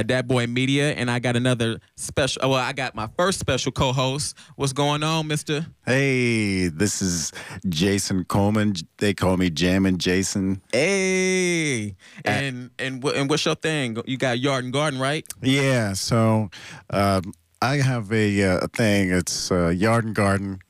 uh, 0.00 0.02
Dat 0.02 0.26
Boy 0.26 0.46
Media, 0.46 0.92
and 0.92 1.10
I 1.10 1.18
got 1.18 1.36
another 1.36 1.80
special. 1.96 2.50
Well, 2.50 2.58
I 2.58 2.72
got 2.72 2.94
my 2.94 3.08
first 3.16 3.38
special 3.38 3.70
co-host. 3.72 4.36
What's 4.56 4.72
going 4.72 5.02
on, 5.02 5.26
Mister? 5.26 5.66
Hey, 5.86 6.68
this 6.68 7.02
is 7.02 7.32
Jason 7.68 8.24
Coleman. 8.24 8.74
They 8.98 9.14
call 9.14 9.36
me 9.36 9.50
Jammin' 9.50 9.98
Jason. 9.98 10.62
Hey, 10.72 11.96
and 12.24 12.70
and 12.78 13.02
wh- 13.04 13.14
and 13.14 13.28
what's 13.28 13.44
your 13.44 13.54
thing? 13.54 13.98
You 14.06 14.16
got 14.16 14.38
Yard 14.38 14.64
and 14.64 14.72
Garden, 14.72 14.98
right? 14.98 15.26
Yeah, 15.42 15.92
so 15.92 16.50
um, 16.90 17.34
I 17.60 17.76
have 17.76 18.12
a, 18.12 18.44
uh, 18.44 18.58
a 18.62 18.68
thing. 18.68 19.10
It's 19.10 19.50
uh, 19.52 19.68
Yard 19.68 20.04
and 20.04 20.14
Garden 20.14 20.60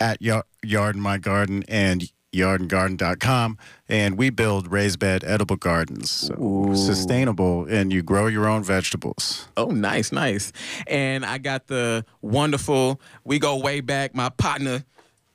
at 0.00 0.22
Yard, 0.22 0.44
Yard 0.62 0.94
and 0.94 1.02
My 1.02 1.18
Garden 1.18 1.64
and 1.68 2.10
yardandgarden.com. 2.38 3.58
And 3.88 4.18
we 4.18 4.30
build 4.30 4.70
raised 4.70 4.98
bed 4.98 5.24
edible 5.24 5.56
gardens. 5.56 6.10
So 6.10 6.72
sustainable, 6.74 7.64
and 7.66 7.92
you 7.92 8.02
grow 8.02 8.26
your 8.26 8.46
own 8.46 8.62
vegetables. 8.62 9.48
Oh, 9.56 9.66
nice, 9.70 10.12
nice. 10.12 10.52
And 10.86 11.24
I 11.24 11.38
got 11.38 11.66
the 11.68 12.04
wonderful. 12.20 13.00
We 13.24 13.38
go 13.38 13.56
way 13.56 13.80
back. 13.80 14.14
My 14.14 14.28
partner, 14.28 14.84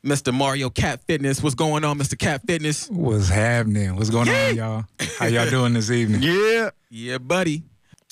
Mr. 0.06 0.34
Mario 0.34 0.70
Cat 0.70 1.02
Fitness. 1.08 1.42
What's 1.42 1.56
going 1.56 1.84
on, 1.84 1.98
Mr. 1.98 2.18
Cat 2.18 2.42
Fitness? 2.46 2.90
What's 2.90 3.30
happening? 3.30 3.96
What's 3.96 4.10
going 4.10 4.30
on, 4.30 4.56
y'all? 4.56 4.84
How 5.18 5.26
y'all 5.28 5.50
doing 5.50 5.74
this 5.74 5.90
evening? 5.90 6.22
Yeah. 6.34 6.70
Yeah, 6.90 7.18
buddy. 7.18 7.64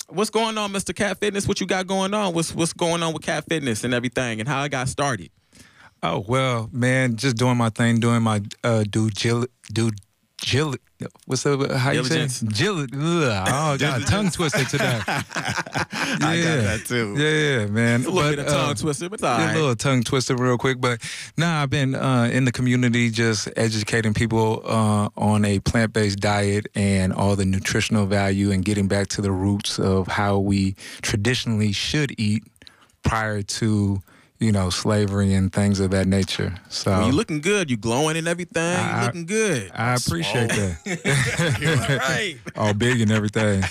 What's 0.08 0.30
going 0.30 0.58
on, 0.58 0.72
Mr. 0.72 0.94
Cat 0.94 1.18
Fitness? 1.20 1.46
What 1.46 1.60
you 1.60 1.66
got 1.66 1.86
going 1.86 2.12
on? 2.14 2.34
What's 2.34 2.52
what's 2.54 2.72
going 2.72 3.02
on 3.02 3.12
with 3.12 3.22
Cat 3.22 3.44
Fitness 3.48 3.84
and 3.84 3.94
everything, 3.94 4.40
and 4.40 4.48
how 4.48 4.60
I 4.60 4.68
got 4.68 4.88
started? 4.88 5.30
Oh 6.02 6.24
well, 6.26 6.68
man, 6.72 7.16
just 7.16 7.36
doing 7.36 7.56
my 7.56 7.70
thing, 7.70 8.00
doing 8.00 8.22
my 8.22 8.42
uh, 8.64 8.82
due 8.88 9.10
gil- 9.10 9.46
due 9.72 9.92
gil- 10.40 10.74
What's 11.26 11.46
up? 11.46 11.70
How 11.70 11.92
you 11.92 12.02
say? 12.04 12.14
Diligence. 12.16 12.42
Gil- 12.42 12.80
ugh, 12.80 13.48
oh 13.48 13.76
god, 13.78 14.06
tongue 14.08 14.30
twister 14.30 14.64
today. 14.64 15.00
yeah, 15.06 15.22
I 16.20 16.42
got 16.42 16.62
that 16.62 16.82
too. 16.86 17.14
Yeah, 17.16 17.66
man. 17.66 18.04
A 18.04 18.08
little 18.10 18.30
bit 18.30 18.38
of 18.40 18.46
tongue 18.46 18.74
twister, 18.74 19.08
but 19.08 19.14
it's 19.14 19.22
all. 19.22 19.40
A 19.40 19.54
little 19.54 19.76
tongue 19.76 20.02
twister, 20.02 20.34
real 20.34 20.58
quick. 20.58 20.80
But 20.80 21.00
nah, 21.36 21.62
I've 21.62 21.70
been 21.70 21.94
uh, 21.94 22.30
in 22.32 22.46
the 22.46 22.52
community 22.52 23.10
just 23.10 23.48
educating 23.56 24.12
people 24.12 24.62
uh, 24.64 25.08
on 25.16 25.44
a 25.44 25.60
plant 25.60 25.92
based 25.92 26.18
diet 26.18 26.66
and 26.74 27.12
all 27.12 27.36
the 27.36 27.44
nutritional 27.44 28.06
value 28.06 28.50
and 28.50 28.64
getting 28.64 28.88
back 28.88 29.06
to 29.08 29.22
the 29.22 29.30
roots 29.32 29.78
of 29.78 30.08
how 30.08 30.38
we 30.38 30.74
traditionally 31.00 31.70
should 31.72 32.12
eat 32.18 32.42
prior 33.04 33.42
to 33.42 34.00
you 34.42 34.52
know 34.52 34.70
slavery 34.70 35.34
and 35.34 35.52
things 35.52 35.80
of 35.80 35.90
that 35.92 36.06
nature. 36.06 36.54
So 36.68 36.90
Well, 36.90 37.06
you 37.06 37.12
looking 37.12 37.40
good. 37.40 37.70
You 37.70 37.76
glowing 37.76 38.16
and 38.16 38.26
everything. 38.26 38.62
I- 38.76 39.00
you 39.00 39.06
looking 39.06 39.26
good. 39.26 39.70
I 39.74 39.94
appreciate 39.94 40.48
that. 40.50 40.78
All 41.90 41.96
right. 41.98 42.36
all 42.56 42.74
big 42.74 43.00
and 43.00 43.10
everything. 43.12 43.62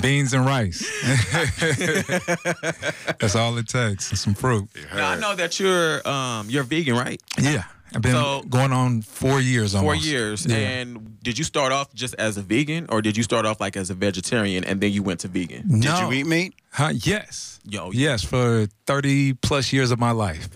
Beans 0.00 0.32
and 0.32 0.46
rice. 0.46 0.80
That's 3.20 3.36
all 3.36 3.56
it 3.58 3.68
takes. 3.68 4.10
And 4.10 4.18
some 4.18 4.34
fruit. 4.34 4.68
Now 4.94 5.10
I 5.10 5.18
know 5.18 5.34
that 5.34 5.60
you're 5.60 6.06
um 6.08 6.48
you're 6.50 6.64
vegan, 6.64 6.96
right? 6.96 7.20
Yeah. 7.40 7.64
I've 7.94 8.02
been 8.02 8.12
So- 8.12 8.42
going 8.48 8.72
on 8.72 9.02
four 9.02 9.40
years 9.40 9.74
almost. 9.74 10.02
Four 10.02 10.10
years. 10.10 10.46
Yeah. 10.46 10.56
And 10.56 11.18
did 11.22 11.38
you 11.38 11.44
start 11.44 11.72
off 11.72 11.92
just 11.94 12.14
as 12.16 12.36
a 12.36 12.42
vegan, 12.42 12.86
or 12.88 13.00
did 13.02 13.16
you 13.16 13.22
start 13.22 13.46
off 13.46 13.60
like 13.60 13.76
as 13.76 13.88
a 13.90 13.94
vegetarian 13.94 14.64
and 14.64 14.80
then 14.80 14.92
you 14.92 15.02
went 15.02 15.20
to 15.20 15.28
vegan? 15.28 15.62
No. 15.66 15.80
Did 15.80 16.00
you 16.00 16.12
eat 16.20 16.26
meat? 16.26 16.54
Huh? 16.72 16.92
Yes. 16.94 17.60
Yo, 17.66 17.90
Yes, 17.92 18.22
for 18.24 18.66
30 18.86 19.34
plus 19.34 19.72
years 19.72 19.90
of 19.90 19.98
my 19.98 20.10
life. 20.10 20.48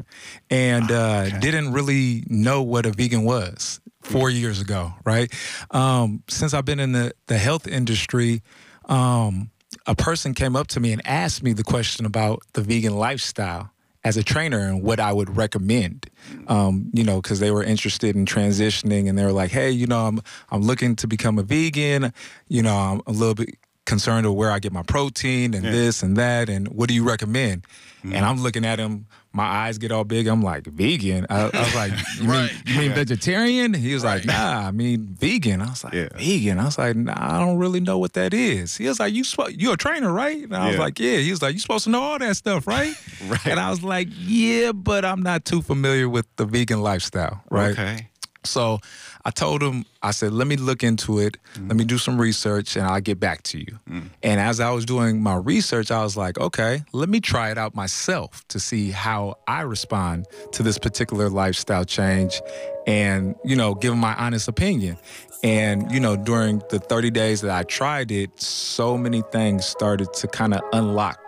And 0.50 0.90
uh, 0.90 1.38
didn't 1.38 1.72
really 1.72 2.24
know 2.26 2.62
what 2.62 2.84
a 2.86 2.90
vegan 2.90 3.22
was 3.24 3.80
four 4.02 4.28
years 4.30 4.60
ago, 4.60 4.92
right? 5.04 5.32
Um, 5.70 6.22
since 6.28 6.52
I've 6.54 6.64
been 6.64 6.80
in 6.80 6.92
the, 6.92 7.12
the 7.28 7.38
health 7.38 7.66
industry, 7.66 8.42
um, 8.86 9.50
a 9.86 9.94
person 9.94 10.34
came 10.34 10.56
up 10.56 10.66
to 10.68 10.80
me 10.80 10.92
and 10.92 11.00
asked 11.06 11.42
me 11.42 11.52
the 11.52 11.64
question 11.64 12.04
about 12.04 12.42
the 12.54 12.62
vegan 12.62 12.94
lifestyle 12.96 13.70
as 14.08 14.16
a 14.16 14.22
trainer 14.24 14.60
and 14.60 14.82
what 14.82 14.98
I 14.98 15.12
would 15.12 15.36
recommend. 15.36 16.08
Um, 16.46 16.90
you 16.94 17.04
know, 17.04 17.20
because 17.20 17.40
they 17.40 17.50
were 17.50 17.62
interested 17.62 18.16
in 18.16 18.24
transitioning 18.24 19.06
and 19.06 19.18
they 19.18 19.24
were 19.24 19.32
like, 19.32 19.50
hey, 19.50 19.70
you 19.70 19.86
know, 19.86 20.06
I'm 20.06 20.20
I'm 20.50 20.62
looking 20.62 20.96
to 20.96 21.06
become 21.06 21.38
a 21.38 21.42
vegan. 21.42 22.12
You 22.48 22.62
know, 22.62 22.74
I'm 22.74 23.02
a 23.06 23.12
little 23.12 23.34
bit 23.34 23.50
concerned 23.84 24.26
with 24.26 24.36
where 24.36 24.50
I 24.50 24.60
get 24.60 24.72
my 24.72 24.82
protein 24.82 25.54
and 25.54 25.64
this 25.64 26.02
and 26.02 26.16
that, 26.16 26.48
and 26.48 26.68
what 26.68 26.88
do 26.88 26.94
you 26.94 27.04
recommend? 27.04 27.66
And 28.02 28.24
I'm 28.24 28.40
looking 28.42 28.64
at 28.64 28.78
him, 28.78 29.06
my 29.38 29.44
eyes 29.44 29.78
get 29.78 29.92
all 29.92 30.04
big. 30.04 30.26
I'm 30.26 30.42
like, 30.42 30.66
vegan? 30.66 31.24
I, 31.30 31.48
I 31.54 31.58
was 31.64 31.74
like, 31.74 31.92
you 32.20 32.24
mean, 32.28 32.50
you 32.66 32.78
mean 32.78 32.92
vegetarian? 32.92 33.72
He 33.72 33.94
was 33.94 34.02
like, 34.04 34.24
nah, 34.24 34.66
I 34.66 34.70
mean 34.72 35.06
vegan. 35.18 35.62
I 35.62 35.70
was 35.70 35.84
like, 35.84 35.94
Yeah. 35.94 36.08
vegan? 36.16 36.58
I 36.58 36.64
was 36.64 36.76
like, 36.76 36.96
nah, 36.96 37.14
I 37.16 37.38
don't 37.38 37.56
really 37.58 37.80
know 37.80 37.98
what 37.98 38.14
that 38.14 38.34
is. 38.34 38.76
He 38.76 38.88
was 38.88 38.98
like, 39.00 39.14
you 39.14 39.22
spo- 39.22 39.54
you're 39.56 39.74
a 39.74 39.76
trainer, 39.76 40.12
right? 40.12 40.42
And 40.42 40.54
I 40.56 40.68
was 40.68 40.78
like, 40.78 40.98
yeah. 40.98 41.18
He 41.18 41.30
was 41.30 41.40
like, 41.40 41.54
you 41.54 41.60
supposed 41.60 41.84
to 41.84 41.90
know 41.90 42.02
all 42.02 42.18
that 42.18 42.36
stuff, 42.36 42.66
right? 42.66 42.94
Right. 43.28 43.46
And 43.46 43.58
I 43.60 43.68
was 43.70 43.82
like, 43.82 44.08
yeah, 44.16 44.72
but 44.72 45.04
I'm 45.04 45.22
not 45.22 45.44
too 45.44 45.60
familiar 45.60 46.08
with 46.08 46.26
the 46.36 46.44
vegan 46.46 46.80
lifestyle, 46.82 47.42
right? 47.50 47.72
Okay. 47.72 48.08
So 48.48 48.80
I 49.24 49.30
told 49.30 49.62
him, 49.62 49.84
I 50.02 50.12
said, 50.12 50.32
let 50.32 50.46
me 50.46 50.56
look 50.56 50.82
into 50.82 51.18
it. 51.18 51.36
Let 51.54 51.62
me 51.62 51.68
mm-hmm. 51.68 51.86
do 51.86 51.98
some 51.98 52.20
research 52.20 52.76
and 52.76 52.86
I'll 52.86 53.00
get 53.00 53.20
back 53.20 53.42
to 53.44 53.58
you. 53.58 53.78
Mm. 53.88 54.10
And 54.22 54.40
as 54.40 54.60
I 54.60 54.70
was 54.70 54.84
doing 54.84 55.22
my 55.22 55.36
research, 55.36 55.90
I 55.90 56.02
was 56.02 56.16
like, 56.16 56.38
okay, 56.38 56.82
let 56.92 57.08
me 57.08 57.20
try 57.20 57.50
it 57.50 57.58
out 57.58 57.74
myself 57.74 58.46
to 58.48 58.60
see 58.60 58.90
how 58.90 59.38
I 59.46 59.62
respond 59.62 60.26
to 60.52 60.62
this 60.62 60.78
particular 60.78 61.28
lifestyle 61.28 61.84
change 61.84 62.40
and, 62.86 63.34
you 63.44 63.56
know, 63.56 63.74
give 63.74 63.96
my 63.96 64.14
honest 64.14 64.48
opinion. 64.48 64.98
And, 65.42 65.90
you 65.92 66.00
know, 66.00 66.16
during 66.16 66.62
the 66.70 66.78
30 66.78 67.10
days 67.10 67.42
that 67.42 67.50
I 67.50 67.62
tried 67.64 68.10
it, 68.10 68.40
so 68.40 68.96
many 68.96 69.22
things 69.30 69.66
started 69.66 70.12
to 70.14 70.28
kind 70.28 70.54
of 70.54 70.62
unlock 70.72 71.20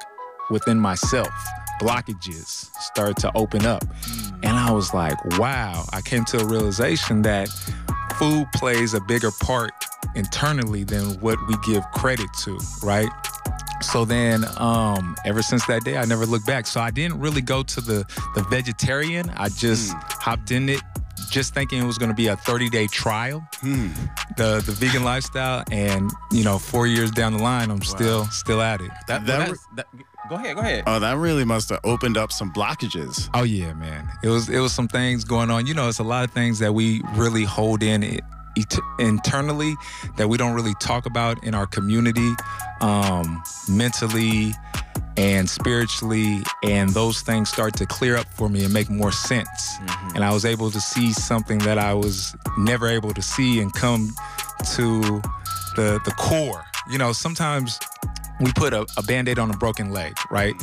within 0.50 0.78
myself. 0.78 1.28
Blockages 1.80 2.70
started 2.80 3.16
to 3.18 3.32
open 3.34 3.64
up. 3.66 3.82
And 4.42 4.56
I 4.56 4.70
was 4.70 4.92
like, 4.94 5.16
wow, 5.38 5.84
I 5.92 6.00
came 6.02 6.24
to 6.26 6.38
a 6.38 6.44
realization 6.44 7.22
that 7.22 7.48
food 8.18 8.46
plays 8.54 8.94
a 8.94 9.00
bigger 9.00 9.30
part 9.40 9.72
internally 10.14 10.84
than 10.84 11.18
what 11.20 11.38
we 11.48 11.54
give 11.66 11.82
credit 11.92 12.28
to, 12.44 12.58
right? 12.82 13.08
So 13.82 14.04
then, 14.04 14.44
um, 14.58 15.16
ever 15.24 15.40
since 15.40 15.64
that 15.66 15.84
day, 15.84 15.96
I 15.96 16.04
never 16.04 16.26
looked 16.26 16.46
back. 16.46 16.66
So 16.66 16.80
I 16.80 16.90
didn't 16.90 17.18
really 17.18 17.40
go 17.40 17.62
to 17.62 17.80
the 17.80 18.04
the 18.34 18.42
vegetarian. 18.42 19.30
I 19.36 19.48
just 19.48 19.94
hopped 19.94 20.50
in 20.50 20.68
it 20.68 20.80
just 21.30 21.54
thinking 21.54 21.80
it 21.80 21.86
was 21.86 21.96
going 21.96 22.08
to 22.10 22.14
be 22.14 22.26
a 22.26 22.36
30 22.36 22.68
day 22.70 22.86
trial, 22.88 23.42
the 23.62 24.62
the 24.66 24.72
vegan 24.72 25.02
lifestyle, 25.04 25.64
and 25.70 26.10
you 26.30 26.44
know, 26.44 26.58
four 26.58 26.86
years 26.86 27.10
down 27.10 27.32
the 27.32 27.42
line, 27.42 27.70
I'm 27.70 27.80
still 27.82 28.26
still 28.26 28.60
at 28.60 28.80
it. 28.82 28.90
That, 29.08 29.24
That 29.26 29.38
that's- 29.38 29.66
that- 29.76 29.86
go 30.30 30.36
ahead, 30.36 30.54
go 30.54 30.62
ahead. 30.62 30.84
Oh, 30.86 31.00
that 31.00 31.16
really 31.16 31.44
must 31.44 31.70
have 31.70 31.80
opened 31.82 32.16
up 32.16 32.30
some 32.32 32.52
blockages. 32.52 33.28
Oh 33.34 33.42
yeah, 33.42 33.74
man. 33.74 34.08
It 34.22 34.28
was 34.28 34.48
it 34.48 34.60
was 34.60 34.72
some 34.72 34.86
things 34.86 35.24
going 35.24 35.50
on. 35.50 35.66
You 35.66 35.74
know, 35.74 35.88
it's 35.88 35.98
a 35.98 36.04
lot 36.04 36.24
of 36.24 36.30
things 36.30 36.60
that 36.60 36.72
we 36.72 37.02
really 37.16 37.42
hold 37.42 37.82
in 37.82 38.04
it, 38.04 38.20
it, 38.56 38.78
internally 39.00 39.74
that 40.16 40.28
we 40.28 40.38
don't 40.38 40.54
really 40.54 40.74
talk 40.80 41.04
about 41.04 41.42
in 41.42 41.52
our 41.52 41.66
community, 41.66 42.32
um, 42.80 43.42
mentally 43.68 44.52
and 45.16 45.50
spiritually, 45.50 46.38
and 46.62 46.90
those 46.90 47.22
things 47.22 47.48
start 47.48 47.74
to 47.74 47.84
clear 47.84 48.16
up 48.16 48.26
for 48.32 48.48
me 48.48 48.64
and 48.64 48.72
make 48.72 48.88
more 48.88 49.12
sense. 49.12 49.78
And 50.14 50.24
I 50.24 50.32
was 50.32 50.44
able 50.44 50.70
to 50.70 50.80
see 50.80 51.12
something 51.12 51.58
that 51.58 51.76
I 51.76 51.92
was 51.92 52.36
never 52.56 52.86
able 52.86 53.12
to 53.14 53.22
see 53.22 53.60
and 53.60 53.74
come 53.74 54.14
to 54.74 55.00
the 55.74 56.00
the 56.04 56.14
core. 56.16 56.64
You 56.88 56.98
know, 56.98 57.12
sometimes 57.12 57.80
we 58.40 58.52
put 58.52 58.72
a, 58.72 58.86
a 58.96 59.02
band-aid 59.02 59.38
on 59.38 59.50
a 59.50 59.56
broken 59.56 59.90
leg 59.90 60.14
right? 60.30 60.54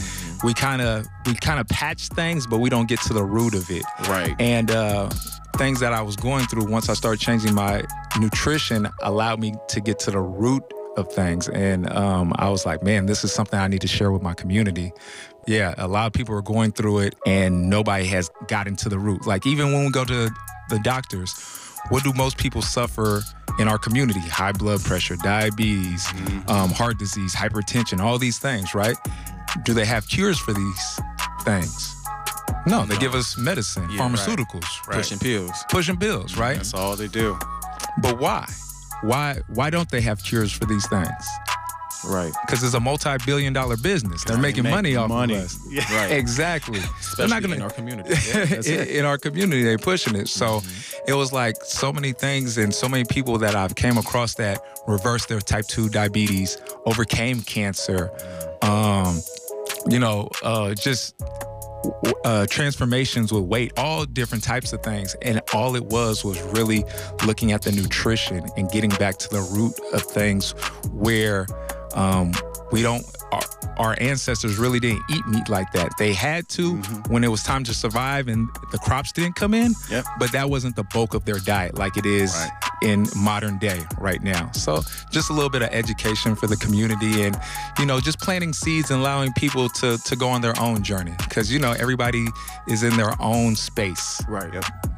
We 0.43 0.53
kind 0.53 0.81
of 0.81 1.05
we 1.25 1.35
kind 1.35 1.59
of 1.59 1.67
patch 1.67 2.07
things 2.09 2.47
but 2.47 2.59
we 2.59 2.69
don't 2.69 2.87
get 2.87 2.99
to 3.01 3.13
the 3.13 3.23
root 3.23 3.53
of 3.53 3.69
it. 3.69 3.83
Right. 4.07 4.35
and 4.39 4.71
uh 4.71 5.09
things 5.57 5.79
that 5.79 5.91
i 5.91 6.01
was 6.03 6.15
going 6.15 6.45
through 6.45 6.65
once 6.65 6.87
i 6.87 6.93
started 6.93 7.19
changing 7.19 7.55
my 7.55 7.83
nutrition 8.19 8.87
allowed 9.01 9.39
me 9.39 9.55
to 9.69 9.81
get 9.81 9.97
to 9.97 10.11
the 10.11 10.19
root 10.19 10.63
of 10.97 11.11
things. 11.11 11.47
And 11.49 11.91
um 11.91 12.33
i 12.37 12.49
was 12.49 12.65
like 12.65 12.83
man 12.83 13.05
this 13.05 13.23
is 13.23 13.31
something 13.31 13.59
i 13.59 13.67
need 13.67 13.81
to 13.81 13.87
share 13.87 14.11
with 14.11 14.21
my 14.21 14.33
community. 14.33 14.91
Yeah 15.47 15.73
a 15.77 15.87
lot 15.87 16.07
of 16.07 16.13
people 16.13 16.35
are 16.35 16.41
going 16.41 16.71
through 16.73 16.99
it 16.99 17.15
and 17.25 17.69
nobody 17.69 18.05
has 18.07 18.29
gotten 18.47 18.75
to 18.77 18.89
the 18.89 18.99
root. 18.99 19.25
Like 19.25 19.45
even 19.45 19.73
when 19.73 19.85
we 19.85 19.91
go 19.91 20.05
to 20.05 20.29
the 20.69 20.79
doctors 20.79 21.31
what 21.89 22.03
do 22.03 22.13
most 22.13 22.37
people 22.37 22.61
suffer 22.61 23.21
in 23.59 23.67
our 23.67 23.77
community? 23.77 24.19
High 24.19 24.51
blood 24.51 24.83
pressure, 24.83 25.15
diabetes, 25.17 26.07
um, 26.47 26.69
heart 26.71 26.97
disease, 26.99 27.33
hypertension, 27.35 27.99
all 27.99 28.17
these 28.17 28.39
things, 28.39 28.73
right? 28.75 28.95
Do 29.63 29.73
they 29.73 29.85
have 29.85 30.07
cures 30.07 30.37
for 30.39 30.53
these 30.53 30.99
things? 31.43 31.93
No, 32.65 32.85
they 32.85 32.97
give 32.97 33.15
us 33.15 33.37
medicine, 33.37 33.89
Yeah, 33.89 34.01
right. 34.01 34.11
pharmaceuticals, 34.11 34.65
right? 34.87 34.97
Pushing 34.97 35.19
pills. 35.19 35.63
pushing 35.69 35.97
pills, 35.97 36.37
right? 36.37 36.57
That's 36.57 36.73
all 36.73 36.95
they 36.95 37.07
do. 37.07 37.37
But 38.01 38.19
why? 38.19 38.45
Why? 39.01 39.39
Why 39.47 39.69
don't 39.69 39.89
they 39.89 40.01
have 40.01 40.21
cures 40.23 40.51
for 40.51 40.65
these 40.65 40.87
things? 40.87 41.07
Right. 42.05 42.33
Because 42.45 42.63
it's 42.63 42.73
a 42.73 42.79
multi-billion-dollar 42.79 43.77
business. 43.77 44.23
They're 44.23 44.37
making 44.37 44.63
make 44.63 44.73
money 44.73 44.95
off 44.95 45.09
money. 45.09 45.35
of 45.35 45.43
us. 45.43 45.57
Yeah. 45.69 45.83
Right. 45.93 46.11
Exactly. 46.11 46.79
They're 47.17 47.27
not 47.27 47.41
gonna 47.41 47.55
in 47.55 47.61
our 47.61 47.69
community. 47.69 48.13
in, 48.71 48.87
in 48.87 49.05
our 49.05 49.17
community 49.17 49.63
they're 49.63 49.77
pushing 49.77 50.15
it 50.15 50.27
so 50.27 50.61
it 51.07 51.13
was 51.13 51.33
like 51.33 51.55
so 51.63 51.91
many 51.91 52.13
things 52.13 52.57
and 52.57 52.73
so 52.73 52.87
many 52.87 53.03
people 53.03 53.37
that 53.37 53.55
i've 53.55 53.75
came 53.75 53.97
across 53.97 54.35
that 54.35 54.61
reversed 54.87 55.29
their 55.29 55.39
type 55.39 55.65
2 55.67 55.89
diabetes 55.89 56.57
overcame 56.85 57.41
cancer 57.41 58.11
um 58.61 59.21
you 59.89 59.99
know 59.99 60.29
uh 60.43 60.73
just 60.73 61.15
uh, 62.25 62.45
transformations 62.47 63.31
with 63.31 63.43
weight, 63.43 63.71
all 63.77 64.03
different 64.03 64.43
types 64.43 64.73
of 64.73 64.81
things. 64.81 65.15
And 65.21 65.41
all 65.53 65.75
it 65.75 65.85
was 65.85 66.25
was 66.25 66.41
really 66.53 66.83
looking 67.25 67.51
at 67.51 67.61
the 67.61 67.71
nutrition 67.71 68.45
and 68.57 68.69
getting 68.71 68.89
back 68.89 69.17
to 69.17 69.29
the 69.29 69.41
root 69.41 69.73
of 69.93 70.01
things 70.01 70.51
where 70.91 71.45
um, 71.95 72.31
we 72.71 72.81
don't, 72.81 73.03
our, 73.31 73.41
our 73.77 73.95
ancestors 73.99 74.57
really 74.57 74.79
didn't 74.79 75.03
eat 75.09 75.25
meat 75.27 75.47
like 75.49 75.71
that. 75.73 75.91
They 75.97 76.13
had 76.13 76.47
to 76.49 76.75
when 77.09 77.23
it 77.23 77.27
was 77.29 77.43
time 77.43 77.63
to 77.65 77.73
survive 77.73 78.27
and 78.27 78.47
the 78.71 78.77
crops 78.77 79.11
didn't 79.11 79.35
come 79.35 79.53
in, 79.53 79.73
Yep. 79.89 80.05
but 80.19 80.31
that 80.33 80.49
wasn't 80.49 80.75
the 80.75 80.83
bulk 80.93 81.13
of 81.13 81.25
their 81.25 81.39
diet 81.39 81.75
like 81.75 81.97
it 81.97 82.05
is 82.05 82.33
Right. 82.35 82.51
in 82.83 83.07
modern 83.15 83.57
day 83.57 83.81
right 83.99 84.21
now. 84.21 84.51
So 84.51 84.81
just 85.11 85.29
a 85.29 85.33
little 85.33 85.49
bit 85.49 85.61
of 85.61 85.69
education 85.71 86.35
for 86.35 86.47
the 86.47 86.57
community 86.57 87.23
and, 87.23 87.37
you 87.79 87.85
know, 87.85 87.99
just 87.99 88.19
planting 88.19 88.53
seeds 88.53 88.91
and 88.91 88.99
allowing 88.99 89.31
people 89.33 89.69
to, 89.69 89.97
to 89.97 90.15
go 90.15 90.27
on 90.29 90.41
their 90.41 90.59
own 90.59 90.83
journey. 90.83 91.13
Because, 91.19 91.51
you 91.51 91.59
know, 91.59 91.71
everybody 91.73 92.25
is 92.67 92.83
in 92.83 92.95
their 92.97 93.13
own 93.21 93.55
space, 93.55 94.21
Right. 94.27 94.53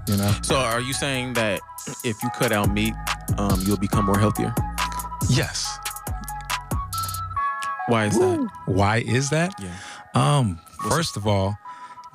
you 0.08 0.18
know? 0.18 0.34
So 0.42 0.56
are 0.58 0.82
you 0.82 0.94
saying 0.94 1.34
that 1.34 1.62
if 2.04 2.22
you 2.24 2.30
cut 2.36 2.52
out 2.52 2.72
meat, 2.72 2.94
um, 3.38 3.60
you'll 3.64 3.78
become 3.78 4.06
more 4.06 4.18
healthier? 4.20 4.54
Yes. 5.30 5.68
Why 7.90 8.06
is 8.06 8.20
that? 8.20 8.50
Why 8.66 8.98
is 8.98 9.30
that? 9.32 9.54
Yeah. 9.60 9.76
Um, 10.14 10.60
first 10.90 11.18
of 11.18 11.28
all, 11.28 11.58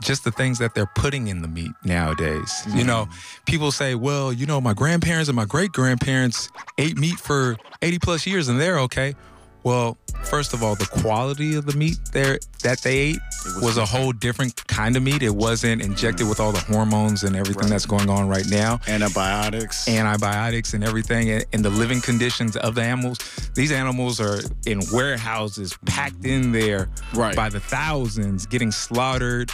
just 0.02 0.24
the 0.24 0.30
things 0.30 0.58
that 0.58 0.74
they're 0.74 0.90
putting 0.94 1.28
in 1.28 1.42
the 1.42 1.48
meat 1.48 1.70
nowadays. 1.84 2.66
You 2.74 2.84
know, 2.84 3.08
people 3.46 3.70
say, 3.70 3.94
well, 3.94 4.32
you 4.32 4.46
know, 4.46 4.60
my 4.60 4.74
grandparents 4.74 5.28
and 5.28 5.36
my 5.36 5.44
great 5.44 5.72
grandparents 5.72 6.48
ate 6.78 6.98
meat 6.98 7.18
for 7.18 7.56
80 7.82 7.98
plus 8.00 8.26
years 8.26 8.48
and 8.48 8.60
they're 8.60 8.78
okay. 8.80 9.14
Well, 9.62 9.96
first 10.24 10.52
of 10.52 10.62
all, 10.62 10.74
the 10.74 10.86
quality 10.86 11.54
of 11.54 11.66
the 11.66 11.76
meat 11.76 11.96
there 12.12 12.38
that 12.62 12.80
they 12.80 12.98
ate 12.98 13.18
was, 13.60 13.76
a 13.76 13.84
whole 13.84 14.12
different 14.12 14.66
kind 14.66 14.96
of 14.96 15.02
meat. 15.02 15.22
It 15.22 15.34
wasn't 15.34 15.82
injected 15.82 16.28
with 16.28 16.40
all 16.40 16.52
the 16.52 16.60
hormones 16.60 17.24
and 17.24 17.36
everything 17.36 17.68
that's 17.68 17.86
going 17.86 18.08
on 18.10 18.28
right 18.28 18.46
now 18.48 18.80
Antibiotics. 18.88 19.88
antibiotics 19.88 20.74
and 20.74 20.82
everything 20.84 21.30
and, 21.30 21.44
and 21.52 21.64
the 21.64 21.70
living 21.70 22.00
conditions 22.00 22.56
of 22.56 22.74
the 22.74 22.82
animals. 22.82 23.18
These 23.54 23.72
animals 23.72 24.20
are 24.20 24.40
in 24.66 24.80
warehouses, 24.92 25.76
packed 25.86 26.24
in 26.24 26.52
there 26.52 26.88
Right. 27.14 27.36
by 27.36 27.48
the 27.48 27.60
thousands, 27.60 28.46
getting 28.46 28.70
slaughtered. 28.72 29.50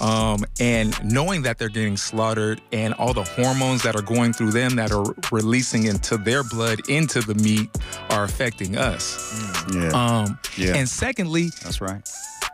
Um, 0.00 0.44
and 0.58 0.92
knowing 1.04 1.42
that 1.42 1.58
they're 1.58 1.68
getting 1.68 1.96
slaughtered 1.96 2.60
and 2.72 2.94
all 2.94 3.14
the 3.14 3.22
hormones 3.22 3.84
that 3.84 3.94
are 3.94 4.02
going 4.02 4.32
through 4.32 4.50
them 4.50 4.74
that 4.74 4.90
are 4.90 5.04
releasing 5.30 5.84
into 5.84 6.16
their 6.16 6.42
blood 6.42 6.80
into 6.88 7.20
the 7.20 7.36
meat 7.36 7.70
are 8.10 8.24
affecting 8.24 8.76
us. 8.76 9.64
yeah. 9.72 9.90
Um, 9.90 10.36
Yeah. 10.56 10.74
And 10.74 10.88
secondly, 10.88 11.50
That's 11.62 11.80
right. 11.80 12.02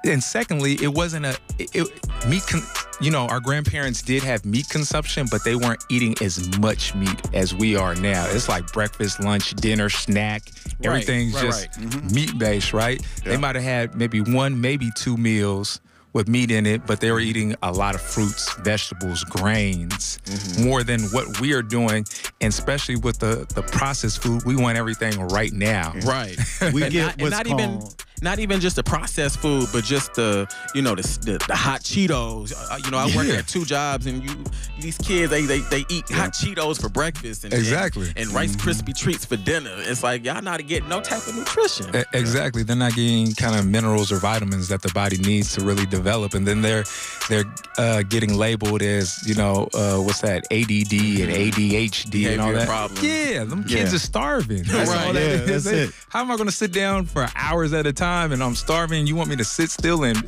And 0.04 0.22
secondly, 0.22 0.78
it 0.82 0.92
wasn't 0.94 1.26
a 1.26 1.36
it, 1.58 1.74
it- 1.74 2.28
meat. 2.28 2.42
Con, 2.46 2.62
you 3.00 3.10
know, 3.10 3.26
our 3.28 3.40
grandparents 3.40 4.02
did 4.02 4.22
have 4.22 4.44
meat 4.44 4.68
consumption, 4.68 5.26
but 5.30 5.42
they 5.42 5.54
weren't 5.54 5.82
eating 5.88 6.14
as 6.20 6.58
much 6.58 6.94
meat 6.94 7.34
as 7.34 7.54
we 7.54 7.74
are 7.74 7.94
now. 7.94 8.26
It's 8.28 8.48
like 8.48 8.70
breakfast, 8.72 9.20
lunch, 9.20 9.54
dinner, 9.54 9.88
snack. 9.88 10.42
Everything's 10.84 11.34
right, 11.34 11.42
just 11.42 11.78
right. 11.78 11.86
Mm-hmm. 11.86 12.14
meat 12.14 12.38
based, 12.38 12.72
right? 12.74 13.00
They 13.24 13.38
might 13.38 13.54
have 13.54 13.64
had 13.64 13.94
maybe 13.94 14.20
one, 14.20 14.60
maybe 14.60 14.90
two 14.94 15.16
meals 15.16 15.80
with 16.12 16.28
meat 16.28 16.50
in 16.50 16.66
it, 16.66 16.86
but 16.86 17.00
they 17.00 17.10
were 17.10 17.20
eating 17.20 17.54
a 17.62 17.72
lot 17.72 17.94
of 17.94 18.00
fruits, 18.00 18.52
vegetables, 18.54 19.24
grains, 19.24 20.18
mm-hmm. 20.24 20.64
more 20.64 20.82
than 20.82 21.02
what 21.10 21.40
we 21.40 21.52
are 21.52 21.62
doing. 21.62 22.04
And 22.40 22.52
especially 22.52 22.96
with 22.96 23.18
the 23.18 23.46
the 23.54 23.62
processed 23.62 24.22
food, 24.22 24.42
we 24.44 24.56
want 24.56 24.76
everything 24.76 25.18
right 25.28 25.52
now. 25.52 25.94
Right. 26.04 26.36
We 26.72 26.82
and 26.82 26.92
get 26.92 27.02
not, 27.02 27.12
and 27.12 27.22
what's 27.22 27.36
not 27.36 27.46
even 27.46 27.78
called- 27.80 28.04
not 28.22 28.38
even 28.38 28.60
just 28.60 28.76
the 28.76 28.82
processed 28.82 29.38
food, 29.38 29.68
but 29.72 29.84
just 29.84 30.14
the 30.14 30.46
you 30.74 30.82
know 30.82 30.94
the 30.94 31.02
the, 31.02 31.44
the 31.46 31.54
hot 31.56 31.80
Cheetos. 31.82 32.52
Uh, 32.54 32.78
you 32.84 32.90
know, 32.90 32.98
I 32.98 33.06
work 33.16 33.26
at 33.28 33.46
two 33.48 33.64
jobs, 33.64 34.06
and 34.06 34.22
you 34.22 34.44
these 34.80 34.98
kids 34.98 35.30
they 35.30 35.42
they, 35.42 35.60
they 35.60 35.84
eat 35.88 36.08
hot 36.10 36.32
Cheetos 36.32 36.80
for 36.80 36.88
breakfast 36.88 37.44
and 37.44 37.52
Exactly. 37.52 38.08
and, 38.08 38.18
and 38.18 38.32
Rice 38.32 38.56
Krispie 38.56 38.96
treats 38.96 39.24
for 39.24 39.36
dinner. 39.36 39.72
It's 39.78 40.02
like 40.02 40.24
y'all 40.24 40.42
not 40.42 40.66
getting 40.66 40.88
no 40.88 41.00
type 41.00 41.26
of 41.26 41.36
nutrition. 41.36 41.94
E- 41.96 42.02
Exactly. 42.12 42.62
They're 42.62 42.76
not 42.76 42.94
getting 42.94 43.32
kind 43.34 43.58
of 43.58 43.66
minerals 43.66 44.10
or 44.12 44.16
vitamins 44.16 44.68
that 44.68 44.82
the 44.82 44.90
body 44.92 45.16
needs 45.18 45.54
to 45.54 45.64
really 45.64 45.86
develop, 45.86 46.34
and 46.34 46.46
then 46.46 46.60
they're 46.62 46.84
they're 47.28 47.44
uh, 47.78 48.02
getting 48.02 48.34
labeled 48.34 48.82
as 48.82 49.26
you 49.26 49.34
know 49.34 49.68
uh, 49.74 49.96
what's 49.98 50.20
that 50.20 50.44
ADD 50.50 50.92
and 50.92 51.30
ADHD 51.32 52.32
and 52.32 52.40
all 52.40 52.48
Behavior 52.48 52.58
that. 52.58 52.68
problems. 52.68 53.02
Yeah, 53.02 53.44
them 53.44 53.62
kids 53.64 53.90
Yeah. 53.92 53.96
are 53.96 53.98
starving. 53.98 54.62
That's 54.64 54.90
Right. 54.90 55.06
all 55.06 55.12
that 55.12 55.20
Yeah, 55.20 55.54
is. 55.54 55.64
that's 55.64 55.76
it. 55.76 55.94
How 56.08 56.20
am 56.20 56.30
I 56.30 56.36
going 56.36 56.48
to 56.48 56.54
sit 56.54 56.72
down 56.72 57.06
for 57.06 57.28
hours 57.36 57.72
at 57.72 57.86
a 57.86 57.92
time 57.92 58.09
and 58.10 58.42
I'm 58.42 58.54
starving? 58.54 59.06
You 59.06 59.14
want 59.16 59.28
me 59.30 59.36
to 59.36 59.44
sit 59.44 59.70
still 59.70 60.04
and 60.04 60.18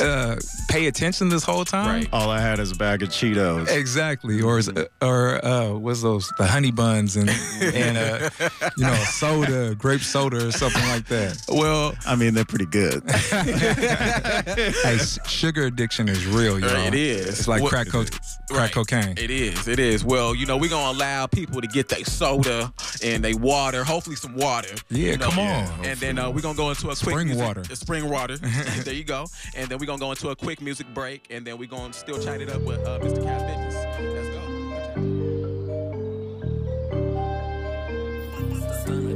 uh, 0.00 0.36
pay 0.68 0.86
attention 0.86 1.28
this 1.28 1.44
whole 1.44 1.64
time? 1.64 1.86
Right. 1.86 2.08
All 2.12 2.30
I 2.30 2.40
had 2.40 2.58
is 2.58 2.72
a 2.72 2.74
bag 2.74 3.02
of 3.02 3.10
Cheetos. 3.10 3.68
Exactly, 3.70 4.40
or 4.42 4.58
is, 4.58 4.70
or 5.02 5.44
uh, 5.44 5.70
what's 5.72 6.02
those 6.02 6.30
the 6.38 6.46
honey 6.46 6.70
buns 6.72 7.16
and 7.16 7.30
and 7.62 7.96
uh, 7.98 8.30
you 8.76 8.84
know 8.84 8.94
soda, 9.04 9.74
grape 9.74 10.00
soda 10.00 10.48
or 10.48 10.52
something 10.52 10.82
like 10.88 11.06
that. 11.08 11.38
Well, 11.48 11.94
I 12.06 12.16
mean, 12.16 12.34
they're 12.34 12.44
pretty 12.44 12.66
good. 12.66 13.02
hey, 13.10 14.98
sugar 15.26 15.64
addiction 15.66 16.08
is 16.08 16.26
real, 16.26 16.58
y'all. 16.58 16.70
It 16.86 16.94
is. 16.94 17.26
It's 17.28 17.48
like 17.48 17.62
What- 17.62 17.70
crack, 17.70 17.88
co- 17.88 18.04
crack 18.04 18.50
Right. 18.50 18.72
cocaine. 18.72 19.14
It 19.18 19.30
is. 19.30 19.68
It 19.68 19.78
is. 19.78 20.04
Well, 20.04 20.34
you 20.34 20.46
know, 20.46 20.56
we're 20.56 20.70
gonna 20.70 20.96
allow 20.96 21.26
people 21.26 21.60
to 21.60 21.66
get 21.66 21.88
their 21.88 22.04
soda 22.04 22.72
and 23.02 23.22
they 23.22 23.34
water, 23.34 23.84
hopefully 23.84 24.16
some 24.16 24.34
water. 24.36 24.74
Yeah, 24.88 25.12
you 25.12 25.16
know, 25.18 25.28
come 25.30 25.38
on. 25.40 25.84
And 25.84 25.98
then 26.00 26.18
uh, 26.18 26.30
we're 26.30 26.40
gonna 26.40 26.56
go 26.56 26.70
into 26.70 26.88
a 26.90 26.96
quick 26.96 27.17
spring 27.18 27.38
water. 27.38 27.64
Spring 27.74 28.08
water. 28.08 28.36
there 28.36 28.94
you 28.94 29.04
go. 29.04 29.26
And 29.56 29.68
then 29.68 29.78
we're 29.78 29.86
gonna 29.86 29.98
go 29.98 30.10
into 30.10 30.28
a 30.30 30.36
quick 30.36 30.60
music 30.60 30.86
break, 30.94 31.26
and 31.30 31.44
then 31.44 31.58
we're 31.58 31.68
gonna 31.68 31.92
still 31.92 32.22
chat 32.22 32.40
it 32.40 32.50
up 32.50 32.62
with 32.62 32.78
uh, 32.86 33.00
Mr. 33.00 33.22
Cat 33.22 33.46
Business. 33.46 33.74
Let's 34.14 34.28
go. 34.28 34.38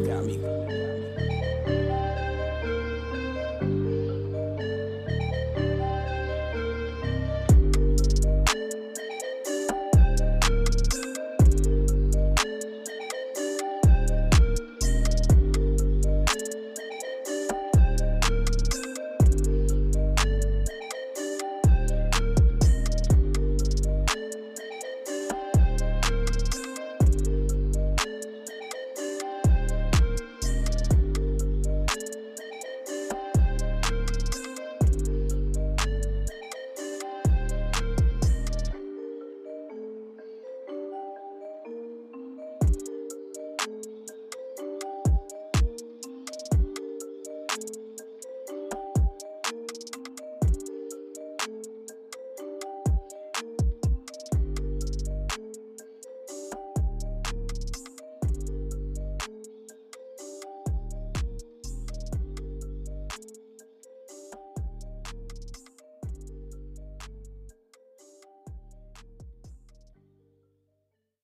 Got 0.06 0.24
me. 0.24 0.51